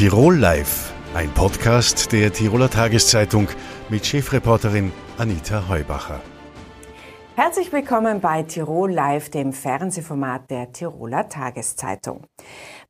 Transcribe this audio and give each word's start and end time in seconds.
Tirol 0.00 0.38
Live, 0.38 0.94
ein 1.12 1.28
Podcast 1.34 2.10
der 2.12 2.32
Tiroler 2.32 2.70
Tageszeitung 2.70 3.48
mit 3.90 4.06
Chefreporterin 4.06 4.92
Anita 5.18 5.68
Heubacher. 5.68 6.22
Herzlich 7.36 7.70
willkommen 7.70 8.18
bei 8.18 8.42
Tirol 8.44 8.90
Live, 8.90 9.28
dem 9.28 9.52
Fernsehformat 9.52 10.50
der 10.50 10.72
Tiroler 10.72 11.28
Tageszeitung. 11.28 12.26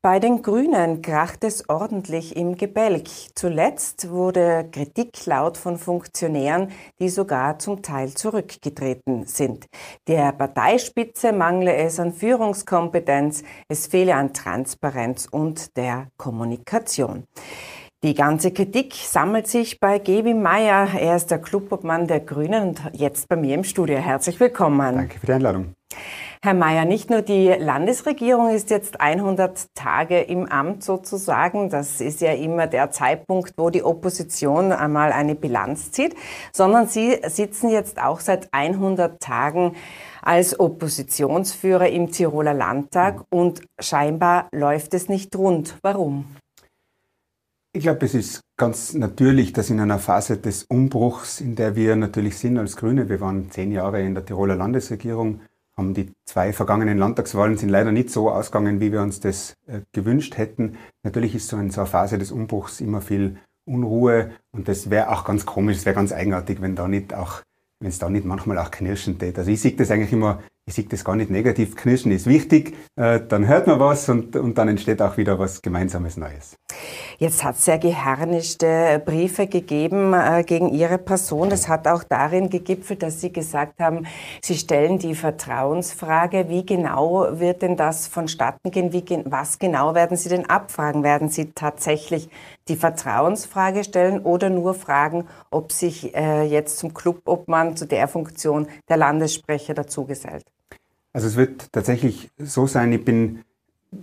Bei 0.03 0.19
den 0.19 0.41
Grünen 0.41 1.03
kracht 1.03 1.45
es 1.45 1.69
ordentlich 1.69 2.35
im 2.35 2.57
Gebälk. 2.57 3.09
Zuletzt 3.35 4.09
wurde 4.09 4.67
Kritik 4.73 5.27
laut 5.27 5.59
von 5.59 5.77
Funktionären, 5.77 6.73
die 6.99 7.11
sogar 7.11 7.59
zum 7.59 7.83
Teil 7.83 8.09
zurückgetreten 8.15 9.27
sind. 9.27 9.67
Der 10.09 10.33
Parteispitze 10.33 11.35
mangle 11.35 11.75
es 11.75 12.01
an 12.01 12.15
Führungskompetenz, 12.15 13.43
es 13.69 13.89
fehle 13.89 14.15
an 14.15 14.33
Transparenz 14.33 15.29
und 15.31 15.77
der 15.77 16.07
Kommunikation. 16.17 17.25
Die 18.03 18.15
ganze 18.15 18.51
Kritik 18.51 18.95
sammelt 18.95 19.47
sich 19.47 19.79
bei 19.79 19.99
Gebi 19.99 20.33
Meyer. 20.33 20.89
Er 20.99 21.17
ist 21.17 21.31
der 21.31 21.39
Clubobmann 21.39 22.07
der 22.07 22.21
Grünen 22.21 22.69
und 22.69 22.81
jetzt 22.95 23.29
bei 23.29 23.37
mir 23.37 23.55
im 23.55 23.63
Studio. 23.63 23.99
Herzlich 23.99 24.41
willkommen. 24.41 24.97
Danke 24.97 25.19
für 25.19 25.27
die 25.27 25.33
Einladung. 25.35 25.75
Herr 26.43 26.55
Mayer, 26.55 26.87
nicht 26.87 27.11
nur 27.11 27.21
die 27.21 27.49
Landesregierung 27.49 28.49
ist 28.49 28.71
jetzt 28.71 29.03
100 29.03 29.67
Tage 29.75 30.19
im 30.19 30.47
Amt 30.47 30.83
sozusagen. 30.83 31.69
Das 31.69 32.01
ist 32.01 32.23
ja 32.23 32.33
immer 32.33 32.67
der 32.67 32.91
Zeitpunkt, 32.91 33.53
wo 33.59 33.69
die 33.69 33.83
Opposition 33.83 34.73
einmal 34.73 35.13
eine 35.13 35.35
Bilanz 35.35 35.91
zieht, 35.91 36.17
sondern 36.55 36.87
Sie 36.87 37.19
sitzen 37.27 37.69
jetzt 37.69 38.01
auch 38.01 38.21
seit 38.21 38.49
100 38.55 39.21
Tagen 39.21 39.77
als 40.23 40.59
Oppositionsführer 40.59 41.91
im 41.91 42.11
Tiroler 42.11 42.55
Landtag 42.55 43.27
und 43.29 43.61
scheinbar 43.79 44.49
läuft 44.53 44.95
es 44.95 45.11
nicht 45.11 45.37
rund. 45.37 45.77
Warum? 45.83 46.25
Ich 47.73 47.85
glaube, 47.85 48.05
es 48.05 48.15
ist 48.15 48.41
ganz 48.57 48.95
natürlich, 48.95 49.53
dass 49.53 49.71
in 49.71 49.79
einer 49.79 50.01
Phase 50.01 50.37
des 50.37 50.65
Umbruchs, 50.65 51.41
in 51.41 51.55
der 51.55 51.77
wir 51.77 51.95
natürlich 51.95 52.37
sind 52.37 52.59
als 52.59 52.75
Grüne, 52.75 53.09
wir 53.09 53.21
waren 53.21 53.49
zehn 53.53 53.71
Jahre 53.71 54.03
in 54.03 54.15
der 54.15 54.25
Tiroler 54.25 54.57
Landesregierung, 54.57 55.43
haben 55.77 55.95
die 55.95 56.11
zwei 56.25 56.53
vergangenen 56.53 56.99
Landtagswahlen 56.99 57.57
sind 57.57 57.69
leider 57.69 57.93
nicht 57.93 58.11
so 58.11 58.29
ausgegangen, 58.29 58.81
wie 58.81 58.91
wir 58.91 59.03
uns 59.03 59.21
das 59.21 59.55
äh, 59.69 59.83
gewünscht 59.93 60.37
hätten. 60.37 60.79
Natürlich 61.05 61.37
ist 61.37 61.47
so 61.47 61.59
in 61.59 61.71
so 61.71 61.83
einer 61.83 61.87
Phase 61.87 62.19
des 62.19 62.33
Umbruchs 62.33 62.81
immer 62.81 63.01
viel 63.01 63.37
Unruhe 63.67 64.33
und 64.51 64.67
das 64.67 64.91
wäre 64.91 65.11
auch 65.11 65.23
ganz 65.23 65.47
komisch, 65.47 65.77
es 65.77 65.87
wäre 65.87 65.95
ganz 65.95 66.13
eigenartig, 66.13 66.61
wenn 66.61 66.75
da 66.75 66.89
nicht 66.89 67.15
auch, 67.15 67.43
wenn 67.79 67.89
es 67.89 68.01
da 68.01 68.11
nicht 68.11 68.25
manchmal 68.25 68.59
auch 68.59 68.73
knirschen 68.73 69.21
tät. 69.21 69.39
Also 69.39 69.49
ich 69.49 69.61
sehe 69.61 69.77
das 69.77 69.93
eigentlich 69.93 70.13
immer 70.13 70.43
ich 70.71 70.77
sehe 70.77 70.85
das 70.85 71.05
gar 71.05 71.17
nicht 71.17 71.31
negativ. 71.31 71.75
Knirschen 71.75 72.13
ist 72.13 72.27
wichtig, 72.27 72.77
äh, 72.97 73.21
dann 73.29 73.49
hört 73.49 73.67
man 73.67 73.81
was 73.81 74.09
und, 74.09 74.37
und 74.37 74.57
dann 74.57 74.69
entsteht 74.69 75.03
auch 75.03 75.17
wieder 75.17 75.39
was 75.39 75.63
Gemeinsames 75.63 76.17
Neues. 76.17 76.57
Jetzt 77.19 77.43
hat 77.43 77.57
es 77.57 77.65
sehr 77.65 77.79
geharnischte 77.79 79.03
Briefe 79.05 79.49
gegeben 79.49 80.15
äh, 80.15 80.45
gegen 80.45 80.69
Ihre 80.69 80.99
Person. 80.99 81.51
Das 81.51 81.69
hat 81.69 81.89
auch 81.89 82.05
darin 82.05 82.51
gegipfelt, 82.51 83.03
dass 83.03 83.21
Sie 83.21 83.33
gesagt 83.33 83.81
haben, 83.81 84.07
Sie 84.43 84.57
stellen 84.57 84.99
die 84.99 85.15
Vertrauensfrage. 85.15 86.49
Wie 86.49 86.65
genau 86.65 87.27
wird 87.33 87.63
denn 87.63 87.77
das 87.77 88.07
vonstatten 88.07 88.71
gehen? 88.71 88.93
Wie, 88.93 89.05
was 89.25 89.59
genau 89.59 89.95
werden 89.95 90.17
Sie 90.17 90.29
denn 90.29 90.49
abfragen? 90.49 91.03
Werden 91.03 91.29
Sie 91.29 91.51
tatsächlich 91.53 92.31
die 92.69 92.77
Vertrauensfrage 92.77 93.83
stellen 93.83 94.21
oder 94.21 94.49
nur 94.49 94.75
fragen, 94.75 95.27
ob 95.51 95.73
sich 95.73 96.15
äh, 96.15 96.45
jetzt 96.45 96.79
zum 96.79 96.95
Clubobmann, 96.95 97.77
zu 97.77 97.87
der 97.87 98.07
Funktion 98.07 98.69
der 98.89 98.97
Landessprecher 98.97 99.75
dazugesellt? 99.75 100.45
Also 101.13 101.27
es 101.27 101.37
wird 101.37 101.73
tatsächlich 101.73 102.31
so 102.39 102.67
sein, 102.67 102.93
ich 102.93 103.05
bin 103.05 103.43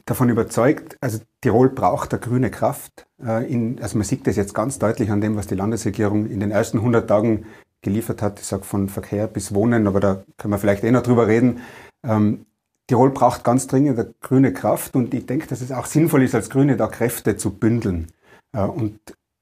davon 0.06 0.30
überzeugt, 0.30 0.98
also 1.00 1.20
Tirol 1.42 1.70
braucht 1.70 2.14
eine 2.14 2.20
grüne 2.20 2.52
Kraft. 2.52 3.06
Äh, 3.24 3.52
in, 3.52 3.82
also 3.82 3.98
man 3.98 4.06
sieht 4.06 4.28
das 4.28 4.36
jetzt 4.36 4.54
ganz 4.54 4.80
deutlich 4.80 5.12
an 5.12 5.22
dem, 5.22 5.36
was 5.36 5.48
die 5.48 5.56
Landesregierung 5.56 6.30
in 6.30 6.40
den 6.40 6.52
ersten 6.52 6.80
100 6.80 7.08
Tagen 7.08 7.46
geliefert 7.82 8.22
hat. 8.22 8.40
Ich 8.40 8.46
sage 8.46 8.64
von 8.64 8.90
Verkehr 8.90 9.28
bis 9.28 9.54
Wohnen, 9.54 9.88
aber 9.88 10.00
da 10.00 10.24
können 10.38 10.54
wir 10.54 10.60
vielleicht 10.60 10.84
eh 10.84 10.92
noch 10.92 11.04
drüber 11.04 11.28
reden. 11.28 11.62
Ähm, 12.04 12.46
Tirol 12.88 13.12
braucht 13.12 13.44
ganz 13.44 13.68
dringend 13.68 14.00
eine 14.00 14.14
grüne 14.22 14.54
Kraft 14.54 14.96
und 14.96 15.14
ich 15.14 15.26
denke, 15.26 15.48
dass 15.48 15.62
es 15.62 15.72
auch 15.72 15.86
sinnvoll 15.86 16.24
ist, 16.24 16.36
als 16.36 16.50
Grüne 16.50 16.78
da 16.78 16.88
Kräfte 16.88 17.38
zu 17.38 17.52
bündeln. 17.52 18.08
Äh, 18.54 18.62
und 18.62 19.00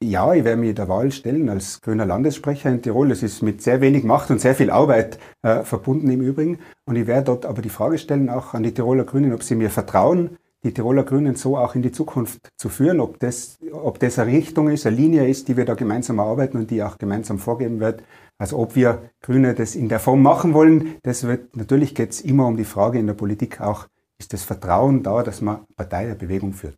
ja, 0.10 0.34
ich 0.34 0.44
werde 0.44 0.62
mich 0.62 0.76
der 0.76 0.88
Wahl 0.88 1.12
stellen 1.12 1.50
als 1.50 1.82
grüner 1.82 2.06
Landessprecher 2.06 2.70
in 2.70 2.82
Tirol. 2.82 3.12
Es 3.12 3.24
ist 3.24 3.42
mit 3.42 3.62
sehr 3.62 3.82
wenig 3.82 4.04
Macht 4.04 4.30
und 4.32 4.40
sehr 4.40 4.56
viel 4.56 4.70
Arbeit 4.70 5.20
äh, 5.42 5.64
verbunden 5.64 6.10
im 6.10 6.22
Übrigen. 6.22 6.60
Und 6.86 6.96
ich 6.96 7.08
werde 7.08 7.26
dort 7.26 7.46
aber 7.46 7.62
die 7.62 7.70
Frage 7.70 7.98
stellen, 7.98 8.30
auch 8.30 8.54
an 8.54 8.64
die 8.64 8.74
Tiroler 8.74 9.04
Grünen, 9.04 9.34
ob 9.34 9.44
sie 9.44 9.56
mir 9.56 9.70
vertrauen, 9.70 10.38
die 10.64 10.74
Tiroler 10.74 11.04
Grünen 11.04 11.36
so 11.36 11.58
auch 11.58 11.76
in 11.76 11.82
die 11.82 11.92
Zukunft 11.92 12.50
zu 12.58 12.70
führen, 12.70 13.00
ob 13.00 13.20
das, 13.20 13.60
ob 13.72 14.00
das 14.00 14.18
eine 14.18 14.32
Richtung 14.32 14.70
ist, 14.70 14.88
eine 14.88 14.96
Linie 14.96 15.28
ist, 15.28 15.48
die 15.48 15.58
wir 15.58 15.66
da 15.66 15.76
gemeinsam 15.76 16.18
erarbeiten 16.20 16.58
und 16.58 16.72
die 16.72 16.82
auch 16.82 16.98
gemeinsam 16.98 17.38
vorgeben 17.38 17.80
wird. 17.80 18.02
Also 18.38 18.58
ob 18.58 18.76
wir 18.76 19.10
Grüne 19.22 19.54
das 19.54 19.76
in 19.76 19.90
der 19.90 20.00
Form 20.00 20.22
machen 20.22 20.54
wollen, 20.54 20.96
das 21.04 21.26
wird, 21.28 21.56
natürlich 21.56 21.96
geht 21.96 22.12
es 22.12 22.22
immer 22.22 22.48
um 22.48 22.58
die 22.58 22.66
Frage 22.66 23.00
in 23.00 23.08
der 23.08 23.14
Politik 23.14 23.62
auch, 23.62 23.88
ist 24.18 24.34
das 24.34 24.44
Vertrauen 24.44 25.04
da, 25.04 25.24
dass 25.24 25.42
man 25.42 25.60
Partei, 25.76 26.06
eine 26.06 26.16
Bewegung 26.16 26.54
führt. 26.54 26.78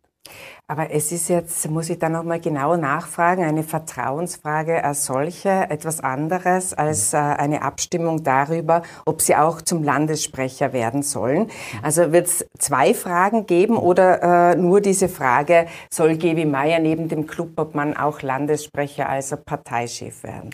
Aber 0.66 0.90
es 0.90 1.12
ist 1.12 1.28
jetzt, 1.28 1.70
muss 1.70 1.88
ich 1.88 1.98
da 1.98 2.08
nochmal 2.08 2.40
genau 2.40 2.76
nachfragen, 2.76 3.44
eine 3.44 3.62
Vertrauensfrage 3.62 4.84
als 4.84 5.06
solche, 5.06 5.48
etwas 5.70 6.00
anderes 6.00 6.74
als 6.74 7.14
äh, 7.14 7.16
eine 7.16 7.62
Abstimmung 7.62 8.22
darüber, 8.22 8.82
ob 9.06 9.22
Sie 9.22 9.34
auch 9.34 9.62
zum 9.62 9.82
Landessprecher 9.82 10.72
werden 10.72 11.02
sollen. 11.02 11.50
Also 11.82 12.12
wird 12.12 12.26
es 12.26 12.46
zwei 12.58 12.92
Fragen 12.92 13.46
geben 13.46 13.76
oder 13.76 14.52
äh, 14.52 14.56
nur 14.56 14.80
diese 14.80 15.08
Frage, 15.08 15.66
soll 15.90 16.16
Gewi 16.16 16.44
Meier 16.44 16.80
neben 16.80 17.08
dem 17.08 17.26
Clubobmann 17.26 17.96
auch 17.96 18.22
Landessprecher, 18.22 19.08
also 19.08 19.36
Parteichef 19.36 20.22
werden? 20.22 20.50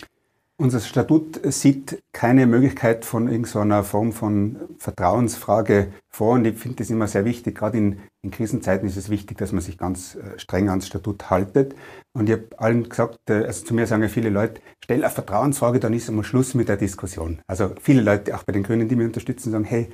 Unser 0.57 0.79
Statut 0.79 1.41
sieht 1.53 2.01
keine 2.13 2.47
Möglichkeit 2.47 3.03
von 3.03 3.27
irgendeiner 3.27 3.83
Form 3.83 4.13
von 4.13 4.55
Vertrauensfrage 4.77 5.91
vor 6.09 6.35
und 6.35 6.45
ich 6.45 6.57
finde 6.57 6.77
das 6.77 6.89
immer 6.89 7.07
sehr 7.07 7.25
wichtig. 7.25 7.57
Gerade 7.57 7.77
in, 7.77 7.99
in, 8.21 8.31
Krisenzeiten 8.31 8.87
ist 8.87 8.95
es 8.95 9.09
wichtig, 9.09 9.37
dass 9.37 9.51
man 9.51 9.59
sich 9.59 9.77
ganz 9.77 10.15
äh, 10.15 10.39
streng 10.39 10.69
ans 10.69 10.87
Statut 10.87 11.29
haltet. 11.29 11.75
Und 12.13 12.29
ich 12.29 12.37
habe 12.37 12.47
allen 12.55 12.87
gesagt, 12.87 13.19
äh, 13.29 13.43
also 13.43 13.65
zu 13.65 13.73
mir 13.73 13.85
sagen 13.85 14.01
ja 14.01 14.07
viele 14.07 14.29
Leute, 14.29 14.61
stell 14.81 15.03
eine 15.03 15.13
Vertrauensfrage, 15.13 15.81
dann 15.81 15.91
ist 15.91 16.07
einmal 16.07 16.23
Schluss 16.23 16.53
mit 16.53 16.69
der 16.69 16.77
Diskussion. 16.77 17.41
Also 17.47 17.71
viele 17.81 18.01
Leute, 18.01 18.33
auch 18.33 18.43
bei 18.43 18.53
den 18.53 18.63
Grünen, 18.63 18.87
die 18.87 18.95
mich 18.95 19.07
unterstützen, 19.07 19.51
sagen, 19.51 19.65
hey, 19.65 19.89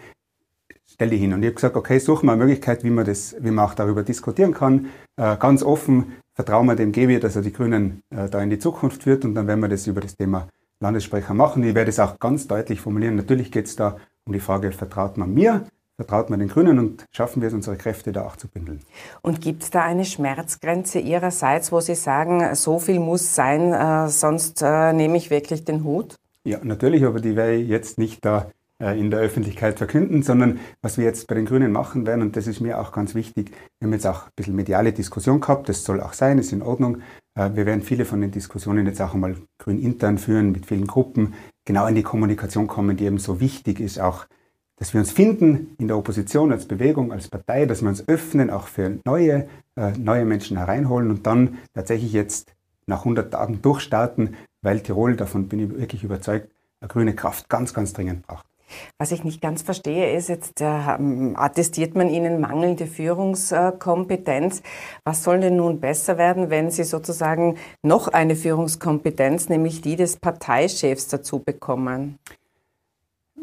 stell 0.86 1.10
die 1.10 1.18
hin. 1.18 1.34
Und 1.34 1.42
ich 1.42 1.48
habe 1.48 1.56
gesagt, 1.56 1.76
okay, 1.76 1.98
suchen 1.98 2.28
wir 2.28 2.34
eine 2.34 2.44
Möglichkeit, 2.44 2.84
wie 2.84 2.92
man, 2.92 3.06
das, 3.06 3.36
wie 3.40 3.50
man 3.50 3.66
auch 3.66 3.74
darüber 3.74 4.04
diskutieren 4.04 4.54
kann. 4.54 4.90
Äh, 5.18 5.38
ganz 5.38 5.64
offen, 5.64 6.14
vertrauen 6.42 6.66
wir 6.66 6.76
dem 6.76 6.92
Gewi, 6.92 7.20
dass 7.20 7.36
er 7.36 7.44
die 7.44 7.54
Grünen 7.54 8.02
äh, 8.10 8.28
da 8.28 8.42
in 8.42 8.50
die 8.50 8.58
Zukunft 8.58 9.04
führt 9.04 9.24
und 9.26 9.36
dann 9.36 9.46
werden 9.46 9.60
wir 9.60 9.70
das 9.70 9.86
über 9.86 10.02
das 10.02 10.16
Thema 10.16 10.48
Landessprecher 10.80 11.36
machen. 11.36 11.64
Ich 11.64 11.76
werde 11.76 11.90
es 11.90 12.00
auch 12.00 12.18
ganz 12.18 12.48
deutlich 12.48 12.82
formulieren. 12.82 13.16
Natürlich 13.16 13.52
geht 13.52 13.68
es 13.68 13.76
da 13.76 13.98
um 14.26 14.34
die 14.34 14.40
Frage, 14.40 14.72
vertraut 14.72 15.18
man 15.18 15.32
mir, 15.36 15.66
vertraut 15.98 16.32
man 16.32 16.40
den 16.40 16.48
Grünen 16.48 16.80
und 16.80 17.06
schaffen 17.12 17.44
wir 17.44 17.50
es, 17.50 17.54
unsere 17.54 17.78
Kräfte 17.78 18.12
da 18.12 18.26
auch 18.26 18.38
zu 18.38 18.48
bündeln. 18.48 18.80
Und 19.22 19.40
gibt 19.40 19.62
es 19.62 19.70
da 19.70 19.84
eine 19.84 20.04
Schmerzgrenze 20.04 20.98
Ihrerseits, 20.98 21.72
wo 21.72 21.80
Sie 21.80 21.94
sagen, 21.94 22.56
so 22.56 22.80
viel 22.80 23.00
muss 23.00 23.36
sein, 23.36 23.72
äh, 23.72 24.10
sonst 24.10 24.64
äh, 24.64 24.94
nehme 24.94 25.18
ich 25.18 25.30
wirklich 25.30 25.64
den 25.64 25.84
Hut? 25.84 26.16
Ja, 26.44 26.58
natürlich, 26.64 27.06
aber 27.06 27.20
die 27.20 27.36
werde 27.36 27.54
ich 27.54 27.70
jetzt 27.70 28.00
nicht 28.00 28.26
da 28.26 28.48
in 28.82 29.12
der 29.12 29.20
Öffentlichkeit 29.20 29.78
verkünden, 29.78 30.24
sondern 30.24 30.60
was 30.82 30.98
wir 30.98 31.06
jetzt 31.06 31.28
bei 31.28 31.36
den 31.36 31.46
Grünen 31.46 31.72
machen 31.72 32.06
werden, 32.08 32.22
und 32.22 32.36
das 32.36 32.48
ist 32.48 32.62
mir 32.62 32.80
auch 32.80 32.92
ganz 32.92 33.14
wichtig, 33.14 33.52
wir 33.80 33.86
haben 33.86 33.94
jetzt 33.94 34.08
auch 34.08 34.26
ein 34.26 34.32
bisschen 34.36 34.56
mediale 34.56 34.92
Diskussion 34.92 35.40
gehabt, 35.40 35.70
das 35.70 35.84
soll 35.84 36.02
auch 36.02 36.14
sein, 36.14 36.40
ist 36.40 36.52
in 36.52 36.62
Ordnung. 36.62 37.02
Äh, 37.36 37.52
wir 37.54 37.66
werden 37.66 37.82
viele 37.82 38.06
von 38.06 38.22
den 38.22 38.32
Diskussionen 38.32 38.86
jetzt 38.88 39.02
auch 39.02 39.14
einmal 39.14 39.36
grün 39.60 39.80
intern 39.80 40.18
führen, 40.18 40.52
mit 40.52 40.66
vielen 40.66 40.88
Gruppen, 40.88 41.34
genau 41.66 41.86
in 41.88 41.96
die 41.96 42.04
Kommunikation 42.04 42.68
kommen, 42.68 42.98
die 42.98 43.06
eben 43.06 43.20
so 43.20 43.40
wichtig 43.40 43.80
ist, 43.80 44.00
auch 44.00 44.26
dass 44.78 44.96
wir 44.96 45.00
uns 45.00 45.12
finden 45.12 45.76
in 45.78 45.88
der 45.88 45.96
Opposition 45.96 46.52
als 46.52 46.66
Bewegung, 46.66 47.12
als 47.12 47.28
Partei, 47.28 47.68
dass 47.68 47.84
wir 47.84 47.90
uns 47.90 48.08
öffnen, 48.08 48.50
auch 48.50 48.68
für 48.68 48.98
neue, 49.06 49.48
äh, 49.76 49.92
neue 49.96 50.26
Menschen 50.26 50.58
hereinholen 50.58 51.12
und 51.12 51.28
dann 51.28 51.60
tatsächlich 51.76 52.14
jetzt 52.14 52.52
nach 52.88 53.00
100 53.00 53.32
Tagen 53.32 53.62
durchstarten, 53.62 54.36
weil 54.64 54.80
Tirol, 54.80 55.16
davon 55.16 55.48
bin 55.48 55.60
ich 55.60 55.70
wirklich 55.70 56.04
überzeugt, 56.04 56.50
eine 56.80 56.88
grüne 56.88 57.14
Kraft 57.14 57.48
ganz, 57.48 57.76
ganz 57.76 57.94
dringend 57.94 58.26
braucht. 58.26 58.51
Was 58.98 59.12
ich 59.12 59.24
nicht 59.24 59.42
ganz 59.42 59.62
verstehe, 59.62 60.16
ist, 60.16 60.30
jetzt 60.30 60.62
äh, 60.62 60.66
attestiert 60.66 61.96
man 61.96 62.10
Ihnen 62.10 62.40
mangelnde 62.40 62.88
Führungskompetenz. 62.88 64.62
Was 65.04 65.24
soll 65.24 65.40
denn 65.40 65.56
nun 65.56 65.80
besser 65.80 66.18
werden, 66.18 66.50
wenn 66.50 66.72
Sie 66.72 66.84
sozusagen 66.84 67.58
noch 67.84 68.08
eine 68.08 68.36
Führungskompetenz, 68.36 69.50
nämlich 69.50 69.82
die 69.82 69.96
des 69.96 70.18
Parteichefs, 70.18 71.08
dazu 71.08 71.40
bekommen? 71.40 72.18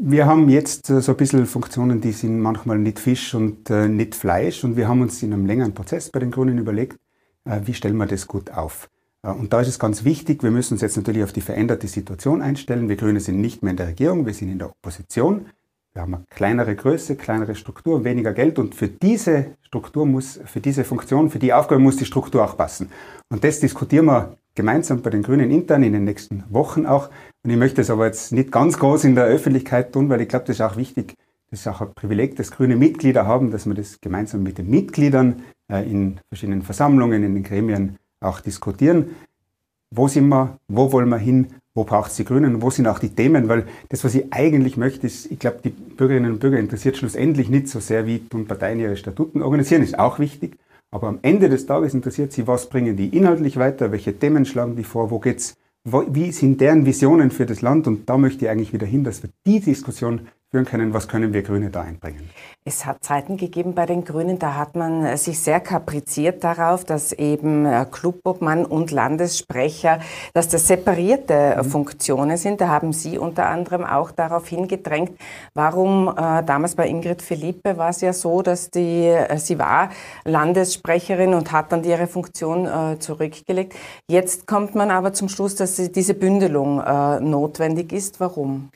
Wir 0.01 0.27
haben 0.27 0.49
jetzt 0.49 0.91
äh, 0.91 1.01
so 1.01 1.13
ein 1.13 1.17
bisschen 1.17 1.47
Funktionen, 1.47 2.01
die 2.01 2.13
sind 2.13 2.41
manchmal 2.41 2.79
nicht 2.79 2.99
Fisch 2.99 3.35
und 3.35 3.69
äh, 3.71 3.89
nicht 3.89 4.15
Fleisch. 4.15 4.65
Und 4.65 4.77
wir 4.77 4.89
haben 4.89 5.01
uns 5.03 5.23
in 5.23 5.33
einem 5.33 5.47
längeren 5.47 5.75
Prozess 5.75 6.11
bei 6.11 6.21
den 6.21 6.31
Grünen 6.31 6.59
überlegt, 6.59 6.99
wie 7.45 7.73
stellen 7.73 7.97
wir 7.97 8.05
das 8.05 8.27
gut 8.27 8.51
auf. 8.51 8.91
Und 9.23 9.53
da 9.53 9.61
ist 9.61 9.69
es 9.69 9.79
ganz 9.79 10.05
wichtig, 10.05 10.43
wir 10.43 10.51
müssen 10.51 10.75
uns 10.75 10.81
jetzt 10.81 10.97
natürlich 10.97 11.25
auf 11.25 11.33
die 11.33 11.41
veränderte 11.41 11.89
Situation 11.89 12.41
einstellen. 12.41 12.89
Wir 12.89 12.97
Grüne 12.97 13.21
sind 13.21 13.41
nicht 13.41 13.63
mehr 13.63 13.73
in 13.73 13.77
der 13.77 13.89
Regierung, 13.89 14.27
wir 14.27 14.35
sind 14.35 14.51
in 14.51 14.59
der 14.59 14.71
Opposition. 14.71 15.47
Wir 15.93 16.03
haben 16.03 16.15
eine 16.15 16.25
kleinere 16.31 16.77
Größe, 16.77 17.17
kleinere 17.17 17.57
Struktur, 17.57 18.05
weniger 18.05 18.33
Geld 18.33 18.61
und 18.61 18.77
für 18.77 18.87
diese 18.87 19.57
Struktur 19.63 20.07
muss, 20.07 20.39
für 20.45 20.61
diese 20.61 20.85
Funktion, 20.85 21.31
für 21.31 21.41
die 21.41 21.53
Aufgabe 21.53 21.81
muss 21.81 21.97
die 21.97 22.05
Struktur 22.05 22.45
auch 22.45 22.57
passen. 22.57 22.91
Und 23.31 23.43
das 23.43 23.59
diskutieren 23.59 24.07
wir 24.07 24.37
gemeinsam 24.55 25.03
bei 25.03 25.11
den 25.11 25.23
Grünen 25.23 25.51
intern 25.51 25.83
in 25.83 25.93
den 25.93 26.05
nächsten 26.05 26.45
Wochen 26.51 26.87
auch. 26.87 27.11
Und 27.43 27.51
ich 27.51 27.57
möchte 27.57 27.81
es 27.81 27.91
aber 27.91 28.07
jetzt 28.07 28.33
nicht 28.33 28.53
ganz 28.53 28.79
groß 28.79 29.05
in 29.05 29.17
der 29.17 29.25
Öffentlichkeit 29.25 29.93
tun, 29.93 30.09
weil 30.09 30.21
ich 30.21 30.29
glaube, 30.29 30.45
das 30.47 30.57
ist 30.57 30.63
auch 30.63 30.77
wichtig. 30.77 31.15
Das 31.51 31.61
ist 31.61 31.67
auch 31.67 31.81
ein 31.81 31.95
Privileg, 31.95 32.37
dass 32.37 32.51
grüne 32.51 32.77
Mitglieder 32.77 33.27
haben, 33.27 33.51
dass 33.51 33.67
wir 33.67 33.75
das 33.75 34.01
gemeinsam 34.01 34.43
mit 34.43 34.59
den 34.59 34.71
Mitgliedern 34.71 35.43
äh, 35.69 35.89
in 35.91 36.21
verschiedenen 36.29 36.63
Versammlungen, 36.63 37.25
in 37.25 37.35
den 37.35 37.43
Gremien 37.43 37.97
auch 38.21 38.41
diskutieren. 38.41 39.17
Wo 39.91 40.09
sind 40.09 40.29
wir? 40.29 40.59
Wo 40.69 40.93
wollen 40.93 41.09
wir 41.09 41.19
hin? 41.19 41.49
Wo 41.75 41.85
braucht 41.85 42.11
es 42.11 42.17
die 42.17 42.25
Grünen? 42.25 42.61
Wo 42.61 42.71
sind 42.71 42.87
auch 42.89 42.99
die 42.99 43.11
Themen? 43.11 43.49
Weil 43.49 43.67
das, 43.89 44.05
was 44.05 44.15
ich 44.15 44.33
eigentlich 44.33 44.77
möchte, 44.77 45.07
ist, 45.07 45.31
ich 45.31 45.39
glaube, 45.39 45.61
die 45.63 45.71
Bürgerinnen 45.71 46.33
und 46.33 46.41
Bürger 46.41 46.59
interessiert 46.59 46.97
schlussendlich 46.97 47.49
nicht 47.49 47.69
so 47.69 47.81
sehr, 47.81 48.07
wie 48.07 48.19
Parteien 48.19 48.81
ihre 48.81 48.97
Statuten 48.97 49.43
organisieren, 49.43 49.83
ist 49.83 49.99
auch 49.99 50.19
wichtig. 50.19 50.59
Aber 50.91 51.09
am 51.09 51.19
Ende 51.23 51.49
des 51.49 51.67
Tages 51.67 51.95
interessiert 51.95 52.33
sie, 52.33 52.47
was 52.47 52.69
bringen 52.69 52.97
die 52.97 53.17
inhaltlich 53.17 53.57
weiter, 53.59 53.93
welche 53.93 54.19
Themen 54.19 54.45
schlagen 54.45 54.75
die 54.77 54.85
vor, 54.85 55.11
wo 55.11 55.19
geht's, 55.19 55.57
wie 55.85 56.33
sind 56.33 56.61
deren 56.61 56.85
Visionen 56.85 57.31
für 57.31 57.47
das 57.47 57.63
Land? 57.63 57.87
Und 57.87 58.09
da 58.09 58.19
möchte 58.19 58.45
ich 58.45 58.51
eigentlich 58.51 58.73
wieder 58.73 58.87
hin, 58.87 59.05
dass 59.05 59.23
wir 59.23 59.31
die 59.47 59.61
Diskussion 59.61 60.29
führen 60.51 60.65
können, 60.65 60.95
was 60.95 61.09
können 61.09 61.35
wir 61.35 61.43
Grüne 61.43 61.69
da 61.69 61.83
einbringen. 61.83 62.31
Es 62.65 62.87
hat 62.87 63.05
Zeiten 63.05 63.37
gegeben 63.37 63.75
bei 63.75 63.85
den 63.85 64.05
Grünen, 64.05 64.39
da 64.39 64.55
hat 64.55 64.77
man 64.77 65.17
sich 65.19 65.41
sehr 65.41 65.61
kapriziert 65.61 66.43
darauf, 66.43 66.85
dass 66.85 67.13
eben 67.13 67.67
äh, 67.67 67.85
Clubobmann 67.91 68.65
und 68.65 68.91
Landessprecher, 68.91 70.01
dass 70.33 70.49
das 70.49 70.67
separierte 70.67 71.57
mhm. 71.59 71.65
Funktionen 71.65 72.37
sind. 72.39 72.63
Da 72.63 72.69
haben 72.69 72.95
Sie 72.95 73.19
unter 73.19 73.47
anderem 73.47 73.85
auch 73.85 74.11
darauf 74.11 74.49
hingedrängt, 74.49 75.13
warum 75.53 76.09
äh, 76.09 76.43
damals 76.43 76.77
bei 76.77 76.89
Ingrid 76.89 77.21
Philippe 77.21 77.77
war 77.77 77.91
es 77.91 78.01
ja 78.01 78.15
so, 78.15 78.41
dass 78.41 78.71
die, 78.71 79.05
äh, 79.05 79.37
sie 79.37 79.59
war 79.59 79.91
Landessprecherin 80.25 81.35
und 81.35 81.53
hat 81.53 81.73
dann 81.73 81.85
ihre 81.85 82.07
Funktion 82.07 82.67
äh, 82.67 82.99
zurückgelegt. 82.99 83.75
Jetzt 84.09 84.47
kommt 84.47 84.75
man 84.75 84.91
aber 84.91 85.13
zum 85.13 85.29
Schluss, 85.29 85.57
dass 85.57 85.77
diese 85.77 86.15
Bündelung 86.15 86.81
äh, 86.81 87.21
notwendig 87.21 87.93
ist. 87.93 88.19
Warum? 88.19 88.71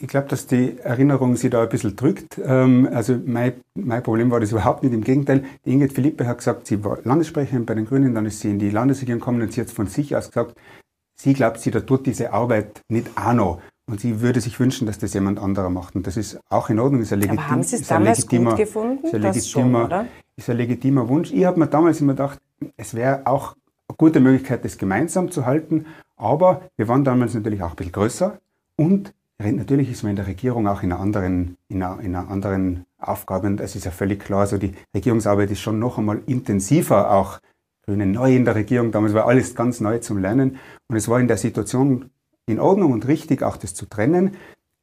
Ich 0.00 0.08
glaube, 0.08 0.28
dass 0.28 0.46
die 0.46 0.78
Erinnerung 0.78 1.36
sie 1.36 1.50
da 1.50 1.62
ein 1.62 1.68
bisschen 1.68 1.96
drückt. 1.96 2.40
Ähm, 2.44 2.88
also 2.92 3.18
mein, 3.24 3.54
mein 3.74 4.02
Problem 4.02 4.30
war 4.30 4.40
das 4.40 4.52
überhaupt 4.52 4.82
nicht. 4.82 4.92
Im 4.92 5.02
Gegenteil, 5.02 5.44
die 5.64 5.72
Ingrid 5.72 5.92
Philippe 5.92 6.26
hat 6.26 6.38
gesagt, 6.38 6.66
sie 6.66 6.84
war 6.84 6.98
Landessprecherin 7.04 7.66
bei 7.66 7.74
den 7.74 7.86
Grünen, 7.86 8.14
dann 8.14 8.26
ist 8.26 8.40
sie 8.40 8.50
in 8.50 8.58
die 8.58 8.70
Landesregierung 8.70 9.20
gekommen 9.20 9.42
und 9.42 9.52
sie 9.52 9.60
hat 9.60 9.70
von 9.70 9.86
sich 9.86 10.14
aus 10.16 10.28
gesagt, 10.28 10.56
sie 11.14 11.32
glaubt, 11.34 11.60
sie 11.60 11.70
da 11.70 11.80
tut 11.80 12.06
diese 12.06 12.32
Arbeit 12.32 12.82
nicht 12.88 13.10
auch 13.16 13.32
noch. 13.32 13.60
Und 13.88 14.00
sie 14.00 14.20
würde 14.20 14.40
sich 14.40 14.58
wünschen, 14.58 14.86
dass 14.86 14.98
das 14.98 15.14
jemand 15.14 15.38
anderer 15.38 15.70
macht. 15.70 15.94
Und 15.94 16.08
das 16.08 16.16
ist 16.16 16.40
auch 16.48 16.70
in 16.70 16.80
Ordnung. 16.80 17.02
Ist 17.02 17.12
ein 17.12 17.20
legitim, 17.20 17.38
Aber 17.38 17.50
haben 17.50 17.62
Sie 17.62 17.76
es 17.76 17.86
damals 17.86 18.26
gut 18.26 18.56
gefunden? 18.56 19.06
Ist 19.06 19.14
ein, 19.14 19.22
legitimer, 19.22 19.88
schon, 19.88 20.06
ist 20.34 20.50
ein 20.50 20.56
legitimer 20.56 21.08
Wunsch. 21.08 21.32
Ich 21.32 21.44
habe 21.44 21.60
mir 21.60 21.68
damals 21.68 22.00
immer 22.00 22.14
gedacht, 22.14 22.40
es 22.76 22.94
wäre 22.94 23.22
auch 23.26 23.54
eine 23.88 23.96
gute 23.96 24.18
Möglichkeit, 24.18 24.64
das 24.64 24.76
gemeinsam 24.76 25.30
zu 25.30 25.46
halten. 25.46 25.86
Aber 26.16 26.62
wir 26.76 26.88
waren 26.88 27.04
damals 27.04 27.34
natürlich 27.34 27.62
auch 27.62 27.70
ein 27.70 27.76
bisschen 27.76 27.92
größer 27.92 28.38
und 28.76 29.12
Natürlich 29.38 29.90
ist 29.90 30.02
man 30.02 30.10
in 30.10 30.16
der 30.16 30.26
Regierung 30.26 30.66
auch 30.66 30.82
in 30.82 30.92
einer 30.92 31.00
anderen, 31.00 31.58
in 31.68 31.82
einer, 31.82 32.00
in 32.00 32.14
einer 32.14 32.30
anderen 32.30 32.86
Aufgabe 32.98 33.46
und 33.46 33.60
es 33.60 33.76
ist 33.76 33.84
ja 33.84 33.90
völlig 33.90 34.24
klar, 34.24 34.40
also 34.40 34.56
die 34.56 34.72
Regierungsarbeit 34.94 35.50
ist 35.50 35.60
schon 35.60 35.78
noch 35.78 35.98
einmal 35.98 36.22
intensiver, 36.26 37.12
auch 37.12 37.40
Grüne 37.84 38.06
neu 38.06 38.34
in 38.34 38.46
der 38.46 38.54
Regierung, 38.54 38.92
damals 38.92 39.12
war 39.12 39.26
alles 39.26 39.54
ganz 39.54 39.80
neu 39.80 39.98
zum 39.98 40.18
Lernen 40.18 40.56
und 40.88 40.96
es 40.96 41.08
war 41.08 41.20
in 41.20 41.28
der 41.28 41.36
Situation 41.36 42.10
in 42.46 42.58
Ordnung 42.58 42.92
und 42.92 43.06
richtig, 43.08 43.42
auch 43.42 43.58
das 43.58 43.74
zu 43.74 43.86
trennen. 43.86 44.36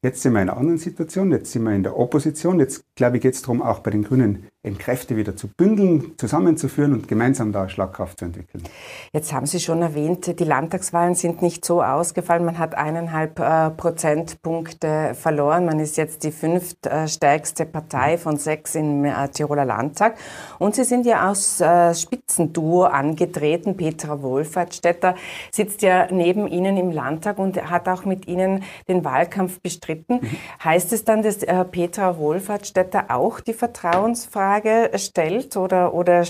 Jetzt 0.04 0.22
sind 0.22 0.34
wir 0.34 0.42
in 0.42 0.50
einer 0.50 0.60
anderen 0.60 0.78
Situation, 0.78 1.32
jetzt 1.32 1.52
sind 1.52 1.64
wir 1.64 1.74
in 1.74 1.84
der 1.84 1.98
Opposition, 1.98 2.60
jetzt 2.60 2.84
glaube 2.96 3.18
ich 3.18 3.24
geht 3.24 3.34
es 3.34 3.42
darum, 3.42 3.62
auch 3.62 3.80
bei 3.80 3.90
den 3.90 4.04
Grünen 4.04 4.48
eben 4.66 4.78
Kräfte 4.78 5.18
wieder 5.18 5.36
zu 5.36 5.50
bündeln, 5.50 6.14
zusammenzuführen 6.18 6.94
und 6.94 7.10
gemeinsam 7.10 7.52
da 7.52 7.68
Schlagkraft 7.68 8.20
zu 8.20 8.26
entwickeln. 8.26 8.64
Jetzt 9.12 9.34
haben 9.34 9.46
Sie 9.46 9.60
schon 9.60 9.82
erwähnt, 9.82 10.40
die 10.40 10.44
Landtagswahlen 10.46 11.16
sind 11.16 11.42
nicht 11.42 11.66
so 11.66 11.84
ausgefallen. 11.84 12.46
Man 12.46 12.58
hat 12.58 12.74
eineinhalb 12.74 13.40
äh, 13.40 13.72
Prozentpunkte 13.72 15.16
verloren. 15.16 15.66
Man 15.66 15.82
ist 15.82 15.98
jetzt 15.98 16.24
die 16.24 16.32
fünftstärkste 16.32 17.66
Partei 17.66 18.18
von 18.18 18.38
sechs 18.38 18.76
im 18.76 19.04
äh, 19.04 19.28
Tiroler 19.28 19.66
Landtag. 19.66 20.18
Und 20.60 20.76
Sie 20.76 20.86
sind 20.86 21.06
ja 21.06 21.30
aus 21.30 21.60
äh, 21.60 21.94
Spitzenduo 21.94 22.84
angetreten. 22.84 23.76
Petra 23.76 24.22
Wohlfahrtstätter 24.22 25.16
sitzt 25.52 25.82
ja 25.82 26.08
neben 26.10 26.48
Ihnen 26.48 26.78
im 26.78 26.92
Landtag 26.92 27.38
und 27.38 27.70
hat 27.70 27.90
auch 27.90 28.06
mit 28.06 28.30
Ihnen 28.30 28.64
den 28.88 29.04
Wahlkampf 29.04 29.60
bestritten. 29.60 30.20
Mhm. 30.22 30.30
Heißt 30.64 30.94
es 30.94 31.04
dann, 31.04 31.22
dass 31.22 31.40
Petra 31.72 32.18
Wohlfahrtstätter 32.18 33.06
auch 33.10 33.42
die 33.42 33.54
Vertrauensfrage 33.54 34.53
Frage 34.54 34.92
stellt 34.98 35.58
oder, 35.58 35.94
oder 35.96 36.24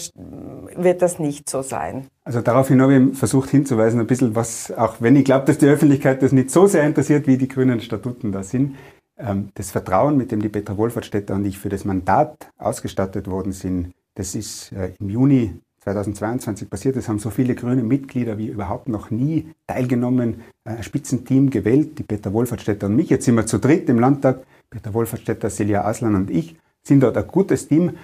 wird 0.76 1.02
das 1.02 1.20
nicht 1.20 1.50
so 1.50 1.62
sein? 1.62 2.08
Also 2.24 2.40
daraufhin 2.40 2.82
habe 2.82 2.96
ich 2.96 3.18
versucht 3.18 3.50
hinzuweisen, 3.50 4.00
ein 4.00 4.08
bisschen 4.08 4.34
was, 4.34 4.72
auch 4.72 4.96
wenn 5.00 5.18
ich 5.18 5.26
glaube, 5.26 5.46
dass 5.46 5.58
die 5.58 5.68
Öffentlichkeit 5.68 6.24
das 6.24 6.32
nicht 6.32 6.50
so 6.50 6.66
sehr 6.66 6.84
interessiert, 6.84 7.28
wie 7.28 7.38
die 7.38 7.50
grünen 7.50 7.82
Statuten 7.82 8.32
da 8.32 8.44
sind, 8.44 8.78
ähm, 9.18 9.50
das 9.56 9.72
Vertrauen, 9.72 10.16
mit 10.16 10.32
dem 10.32 10.42
die 10.42 10.48
Petra 10.48 10.78
Wohlfahrtsstädter 10.78 11.36
und 11.36 11.44
ich 11.46 11.60
für 11.60 11.68
das 11.68 11.84
Mandat 11.84 12.50
ausgestattet 12.58 13.28
worden 13.28 13.52
sind, 13.52 13.92
das 14.16 14.36
ist 14.36 14.72
äh, 14.72 14.94
im 15.02 15.10
Juni 15.10 15.56
2022 15.82 16.70
passiert. 16.70 16.96
Es 16.96 17.10
haben 17.10 17.20
so 17.20 17.30
viele 17.30 17.56
grüne 17.56 17.84
Mitglieder 17.84 18.38
wie 18.38 18.48
überhaupt 18.48 18.88
noch 18.88 19.12
nie 19.12 19.50
teilgenommen, 19.68 20.44
äh, 20.64 20.78
ein 20.78 20.84
Spitzenteam 20.84 21.50
gewählt, 21.50 22.00
die 22.00 22.04
Peter 22.04 22.32
Wohlfahrtsstädter 22.32 22.88
und 22.88 22.96
mich. 22.96 23.10
Jetzt 23.10 23.26
sind 23.26 23.36
wir 23.36 23.46
zu 23.46 23.60
dritt 23.60 23.90
im 23.90 24.00
Landtag, 24.00 24.44
Peter 24.70 24.94
Wohlfahrtsstädter, 24.94 25.50
Celia 25.50 25.84
Aslan 25.84 26.16
und 26.16 26.32
ich 26.32 26.56
sind 26.84 27.02
dort 27.02 27.18
ein 27.18 27.28
gutes 27.28 27.68
Team. 27.68 27.98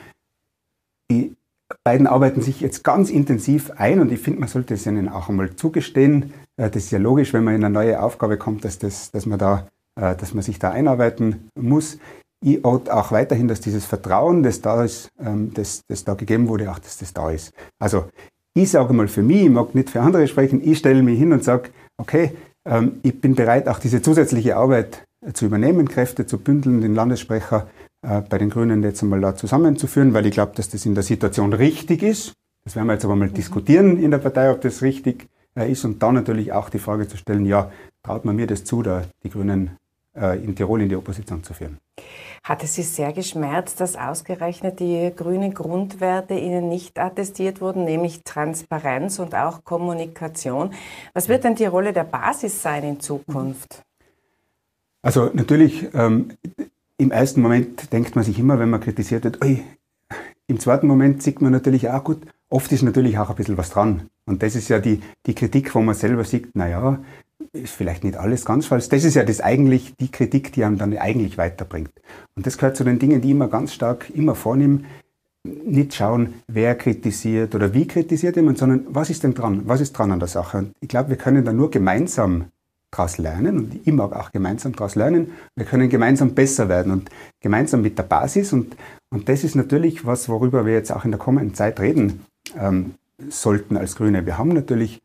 Die 1.11 1.35
beiden 1.83 2.07
arbeiten 2.07 2.41
sich 2.41 2.61
jetzt 2.61 2.83
ganz 2.83 3.09
intensiv 3.09 3.71
ein 3.71 3.99
und 3.99 4.11
ich 4.11 4.19
finde, 4.19 4.39
man 4.39 4.49
sollte 4.49 4.73
es 4.73 4.85
ihnen 4.85 5.09
auch 5.09 5.29
einmal 5.29 5.55
zugestehen. 5.55 6.33
Äh, 6.57 6.69
das 6.69 6.85
ist 6.85 6.91
ja 6.91 6.99
logisch, 6.99 7.33
wenn 7.33 7.43
man 7.43 7.55
in 7.55 7.63
eine 7.63 7.73
neue 7.73 8.01
Aufgabe 8.01 8.37
kommt, 8.37 8.65
dass, 8.65 8.79
das, 8.79 9.11
dass, 9.11 9.25
man, 9.25 9.39
da, 9.39 9.67
äh, 9.95 10.15
dass 10.15 10.33
man 10.33 10.43
sich 10.43 10.59
da 10.59 10.71
einarbeiten 10.71 11.49
muss. 11.59 11.97
Ich 12.41 12.63
auch 12.63 13.11
weiterhin, 13.11 13.49
dass 13.49 13.59
dieses 13.59 13.85
Vertrauen, 13.85 14.43
das 14.43 14.61
da 14.61 14.83
ist, 14.83 15.09
ähm, 15.19 15.51
das, 15.53 15.81
das 15.87 16.05
da 16.05 16.13
gegeben 16.13 16.47
wurde, 16.47 16.71
auch 16.71 16.79
dass 16.79 16.97
das 16.97 17.13
da 17.13 17.29
ist. 17.31 17.53
Also 17.79 18.05
ich 18.53 18.71
sage 18.71 18.93
mal 18.93 19.07
für 19.07 19.23
mich, 19.23 19.43
ich 19.43 19.49
mag 19.49 19.75
nicht 19.75 19.89
für 19.89 20.01
andere 20.01 20.27
sprechen, 20.27 20.61
ich 20.63 20.77
stelle 20.77 21.03
mich 21.03 21.19
hin 21.19 21.33
und 21.33 21.43
sage, 21.43 21.69
okay, 21.97 22.31
ähm, 22.65 22.99
ich 23.03 23.19
bin 23.19 23.35
bereit, 23.35 23.67
auch 23.67 23.79
diese 23.79 24.01
zusätzliche 24.01 24.55
Arbeit 24.55 25.05
zu 25.33 25.45
übernehmen, 25.45 25.87
Kräfte 25.89 26.25
zu 26.25 26.37
bündeln, 26.37 26.81
den 26.81 26.95
Landessprecher 26.95 27.67
bei 28.01 28.37
den 28.37 28.49
Grünen 28.49 28.81
jetzt 28.83 29.03
einmal 29.03 29.19
da 29.19 29.35
zusammenzuführen, 29.35 30.13
weil 30.13 30.25
ich 30.25 30.31
glaube, 30.31 30.53
dass 30.55 30.69
das 30.69 30.85
in 30.85 30.95
der 30.95 31.03
Situation 31.03 31.51
richtig 31.51 32.01
ist. 32.01 32.33
Das 32.63 32.75
werden 32.75 32.87
wir 32.87 32.93
jetzt 32.93 33.05
aber 33.05 33.15
mal 33.15 33.29
mhm. 33.29 33.33
diskutieren 33.33 33.97
in 34.01 34.11
der 34.11 34.19
Partei, 34.19 34.51
ob 34.51 34.61
das 34.61 34.81
richtig 34.81 35.27
äh, 35.55 35.71
ist 35.71 35.85
und 35.85 36.01
dann 36.01 36.15
natürlich 36.15 36.53
auch 36.53 36.69
die 36.69 36.79
Frage 36.79 37.07
zu 37.07 37.17
stellen, 37.17 37.45
ja, 37.45 37.71
traut 38.03 38.25
man 38.25 38.35
mir 38.35 38.47
das 38.47 38.63
zu, 38.63 38.81
da 38.81 39.03
die 39.23 39.29
Grünen 39.29 39.77
äh, 40.15 40.41
in 40.43 40.55
Tirol 40.55 40.81
in 40.81 40.89
die 40.89 40.95
Opposition 40.95 41.43
zu 41.43 41.53
führen. 41.53 41.77
Hat 42.43 42.63
es 42.63 42.75
Sie 42.75 42.83
sehr 42.83 43.11
geschmerzt, 43.11 43.81
dass 43.81 43.95
ausgerechnet 43.95 44.79
die 44.79 45.11
grünen 45.15 45.53
Grundwerte 45.53 46.35
Ihnen 46.35 46.69
nicht 46.69 46.97
attestiert 46.97 47.59
wurden, 47.59 47.83
nämlich 47.83 48.23
Transparenz 48.23 49.19
und 49.19 49.35
auch 49.35 49.63
Kommunikation? 49.63 50.73
Was 51.13 51.27
wird 51.27 51.43
denn 51.43 51.55
die 51.55 51.65
Rolle 51.65 51.91
der 51.91 52.05
Basis 52.05 52.61
sein 52.61 52.83
in 52.83 52.99
Zukunft? 52.99 53.81
Also 55.01 55.29
natürlich, 55.33 55.87
ähm, 55.93 56.33
im 56.99 57.11
ersten 57.11 57.41
Moment 57.41 57.91
denkt 57.93 58.15
man 58.15 58.25
sich 58.25 58.37
immer, 58.37 58.59
wenn 58.59 58.69
man 58.69 58.81
kritisiert 58.81 59.23
wird, 59.23 59.41
oi, 59.41 59.61
im 60.47 60.59
zweiten 60.59 60.85
Moment 60.85 61.23
sieht 61.23 61.41
man 61.41 61.51
natürlich 61.51 61.89
auch 61.89 62.03
gut, 62.03 62.25
oft 62.49 62.71
ist 62.71 62.81
natürlich 62.81 63.17
auch 63.17 63.29
ein 63.29 63.35
bisschen 63.35 63.57
was 63.57 63.69
dran. 63.69 64.09
Und 64.25 64.43
das 64.43 64.55
ist 64.55 64.67
ja 64.67 64.79
die, 64.79 64.99
die 65.25 65.33
Kritik, 65.33 65.73
wo 65.73 65.81
man 65.81 65.95
selber 65.95 66.25
sieht, 66.25 66.55
naja, 66.55 66.99
ist 67.53 67.73
vielleicht 67.73 68.03
nicht 68.03 68.17
alles 68.17 68.43
ganz 68.45 68.65
falsch. 68.65 68.89
Das 68.89 69.05
ist 69.05 69.15
ja 69.15 69.23
das 69.23 69.39
eigentlich, 69.39 69.95
die 69.95 70.11
Kritik, 70.11 70.51
die 70.51 70.63
einem 70.65 70.77
dann 70.77 70.95
eigentlich 70.97 71.37
weiterbringt. 71.37 71.91
Und 72.35 72.45
das 72.45 72.57
gehört 72.57 72.75
zu 72.75 72.83
den 72.83 72.99
Dingen, 72.99 73.21
die 73.21 73.31
immer 73.31 73.47
ganz 73.47 73.73
stark 73.73 74.09
immer 74.09 74.35
vornehme. 74.35 74.81
Nicht 75.43 75.95
schauen, 75.95 76.33
wer 76.47 76.75
kritisiert 76.75 77.55
oder 77.55 77.73
wie 77.73 77.87
kritisiert 77.87 78.35
jemand, 78.35 78.57
sondern 78.57 78.85
was 78.89 79.09
ist 79.09 79.23
denn 79.23 79.33
dran? 79.33 79.61
Was 79.65 79.79
ist 79.79 79.93
dran 79.93 80.11
an 80.11 80.19
der 80.19 80.27
Sache? 80.27 80.57
Und 80.57 80.73
ich 80.81 80.89
glaube, 80.89 81.09
wir 81.09 81.15
können 81.15 81.45
da 81.45 81.53
nur 81.53 81.71
gemeinsam 81.71 82.45
daraus 82.91 83.17
lernen 83.17 83.57
und 83.57 83.79
ich 83.85 83.93
mag 83.93 84.13
auch 84.13 84.31
gemeinsam 84.31 84.73
daraus 84.73 84.95
lernen. 84.95 85.31
Wir 85.55 85.65
können 85.65 85.89
gemeinsam 85.89 86.33
besser 86.33 86.69
werden 86.69 86.91
und 86.91 87.09
gemeinsam 87.39 87.81
mit 87.81 87.97
der 87.97 88.03
Basis 88.03 88.53
und, 88.53 88.75
und 89.09 89.29
das 89.29 89.43
ist 89.43 89.55
natürlich 89.55 90.05
was, 90.05 90.29
worüber 90.29 90.65
wir 90.65 90.73
jetzt 90.73 90.91
auch 90.91 91.05
in 91.05 91.11
der 91.11 91.19
kommenden 91.19 91.53
Zeit 91.53 91.79
reden 91.79 92.25
ähm, 92.57 92.95
sollten 93.29 93.77
als 93.77 93.95
Grüne. 93.95 94.25
Wir 94.25 94.37
haben 94.37 94.49
natürlich 94.49 95.01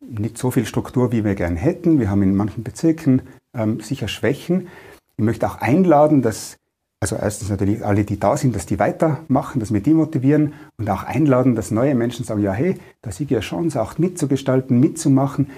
nicht 0.00 0.38
so 0.38 0.50
viel 0.50 0.66
Struktur, 0.66 1.12
wie 1.12 1.24
wir 1.24 1.34
gern 1.34 1.56
hätten. 1.56 1.98
Wir 1.98 2.10
haben 2.10 2.22
in 2.22 2.36
manchen 2.36 2.62
Bezirken 2.62 3.22
ähm, 3.54 3.80
sicher 3.80 4.08
Schwächen. 4.08 4.68
Ich 5.16 5.24
möchte 5.24 5.46
auch 5.46 5.56
einladen, 5.56 6.22
dass 6.22 6.58
also 7.00 7.16
erstens 7.16 7.50
natürlich 7.50 7.84
alle, 7.84 8.04
die 8.04 8.18
da 8.18 8.34
sind, 8.34 8.56
dass 8.56 8.64
die 8.64 8.78
weitermachen, 8.78 9.60
dass 9.60 9.74
wir 9.74 9.82
die 9.82 9.92
motivieren 9.92 10.54
und 10.78 10.88
auch 10.88 11.02
einladen, 11.02 11.54
dass 11.54 11.70
neue 11.70 11.94
Menschen 11.94 12.24
sagen, 12.24 12.40
ja 12.40 12.52
hey, 12.52 12.78
da 13.02 13.10
sehe 13.10 13.26
ich 13.26 13.30
ja 13.30 13.40
Chance, 13.40 13.82
auch 13.82 13.98
mitzugestalten, 13.98 14.80
mitzumachen, 14.80 15.50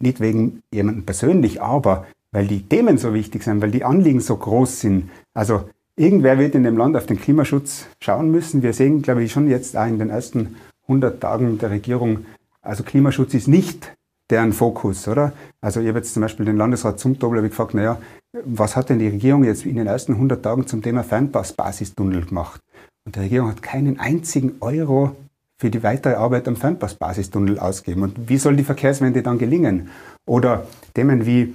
nicht 0.00 0.20
wegen 0.20 0.62
jemandem 0.72 1.04
persönlich, 1.04 1.62
aber 1.62 2.06
weil 2.30 2.46
die 2.46 2.62
Themen 2.62 2.98
so 2.98 3.14
wichtig 3.14 3.42
sind, 3.42 3.62
weil 3.62 3.70
die 3.70 3.84
Anliegen 3.84 4.20
so 4.20 4.36
groß 4.36 4.80
sind. 4.80 5.10
Also 5.34 5.68
irgendwer 5.96 6.38
wird 6.38 6.54
in 6.54 6.62
dem 6.62 6.76
Land 6.76 6.96
auf 6.96 7.06
den 7.06 7.20
Klimaschutz 7.20 7.86
schauen 8.00 8.30
müssen. 8.30 8.62
Wir 8.62 8.72
sehen, 8.72 9.02
glaube 9.02 9.22
ich, 9.22 9.32
schon 9.32 9.48
jetzt 9.48 9.76
auch 9.76 9.86
in 9.86 9.98
den 9.98 10.10
ersten 10.10 10.56
100 10.82 11.20
Tagen 11.20 11.58
der 11.58 11.70
Regierung, 11.70 12.26
also 12.62 12.82
Klimaschutz 12.82 13.34
ist 13.34 13.48
nicht 13.48 13.94
deren 14.30 14.52
Fokus, 14.52 15.08
oder? 15.08 15.32
Also 15.60 15.80
ich 15.80 15.88
habe 15.88 15.98
jetzt 15.98 16.12
zum 16.12 16.22
Beispiel 16.22 16.46
den 16.46 16.56
Landesrat 16.56 17.00
Zumtobel 17.00 17.42
gefragt, 17.42 17.74
naja, 17.74 17.98
was 18.44 18.76
hat 18.76 18.90
denn 18.90 18.98
die 18.98 19.08
Regierung 19.08 19.44
jetzt 19.44 19.64
in 19.64 19.76
den 19.76 19.86
ersten 19.86 20.12
100 20.12 20.42
Tagen 20.42 20.66
zum 20.66 20.82
Thema 20.82 21.02
Fernpass-Basistunnel 21.02 22.26
gemacht? 22.26 22.60
Und 23.04 23.16
die 23.16 23.20
Regierung 23.20 23.48
hat 23.48 23.62
keinen 23.62 23.98
einzigen 23.98 24.56
Euro 24.60 25.16
für 25.60 25.70
die 25.70 25.82
weitere 25.82 26.14
Arbeit 26.14 26.46
am 26.46 26.56
Fernpass-Basistunnel 26.56 27.58
ausgeben. 27.58 28.02
Und 28.02 28.28
wie 28.28 28.38
soll 28.38 28.56
die 28.56 28.64
Verkehrswende 28.64 29.22
dann 29.22 29.38
gelingen? 29.38 29.90
Oder 30.26 30.66
Themen 30.94 31.26
wie 31.26 31.54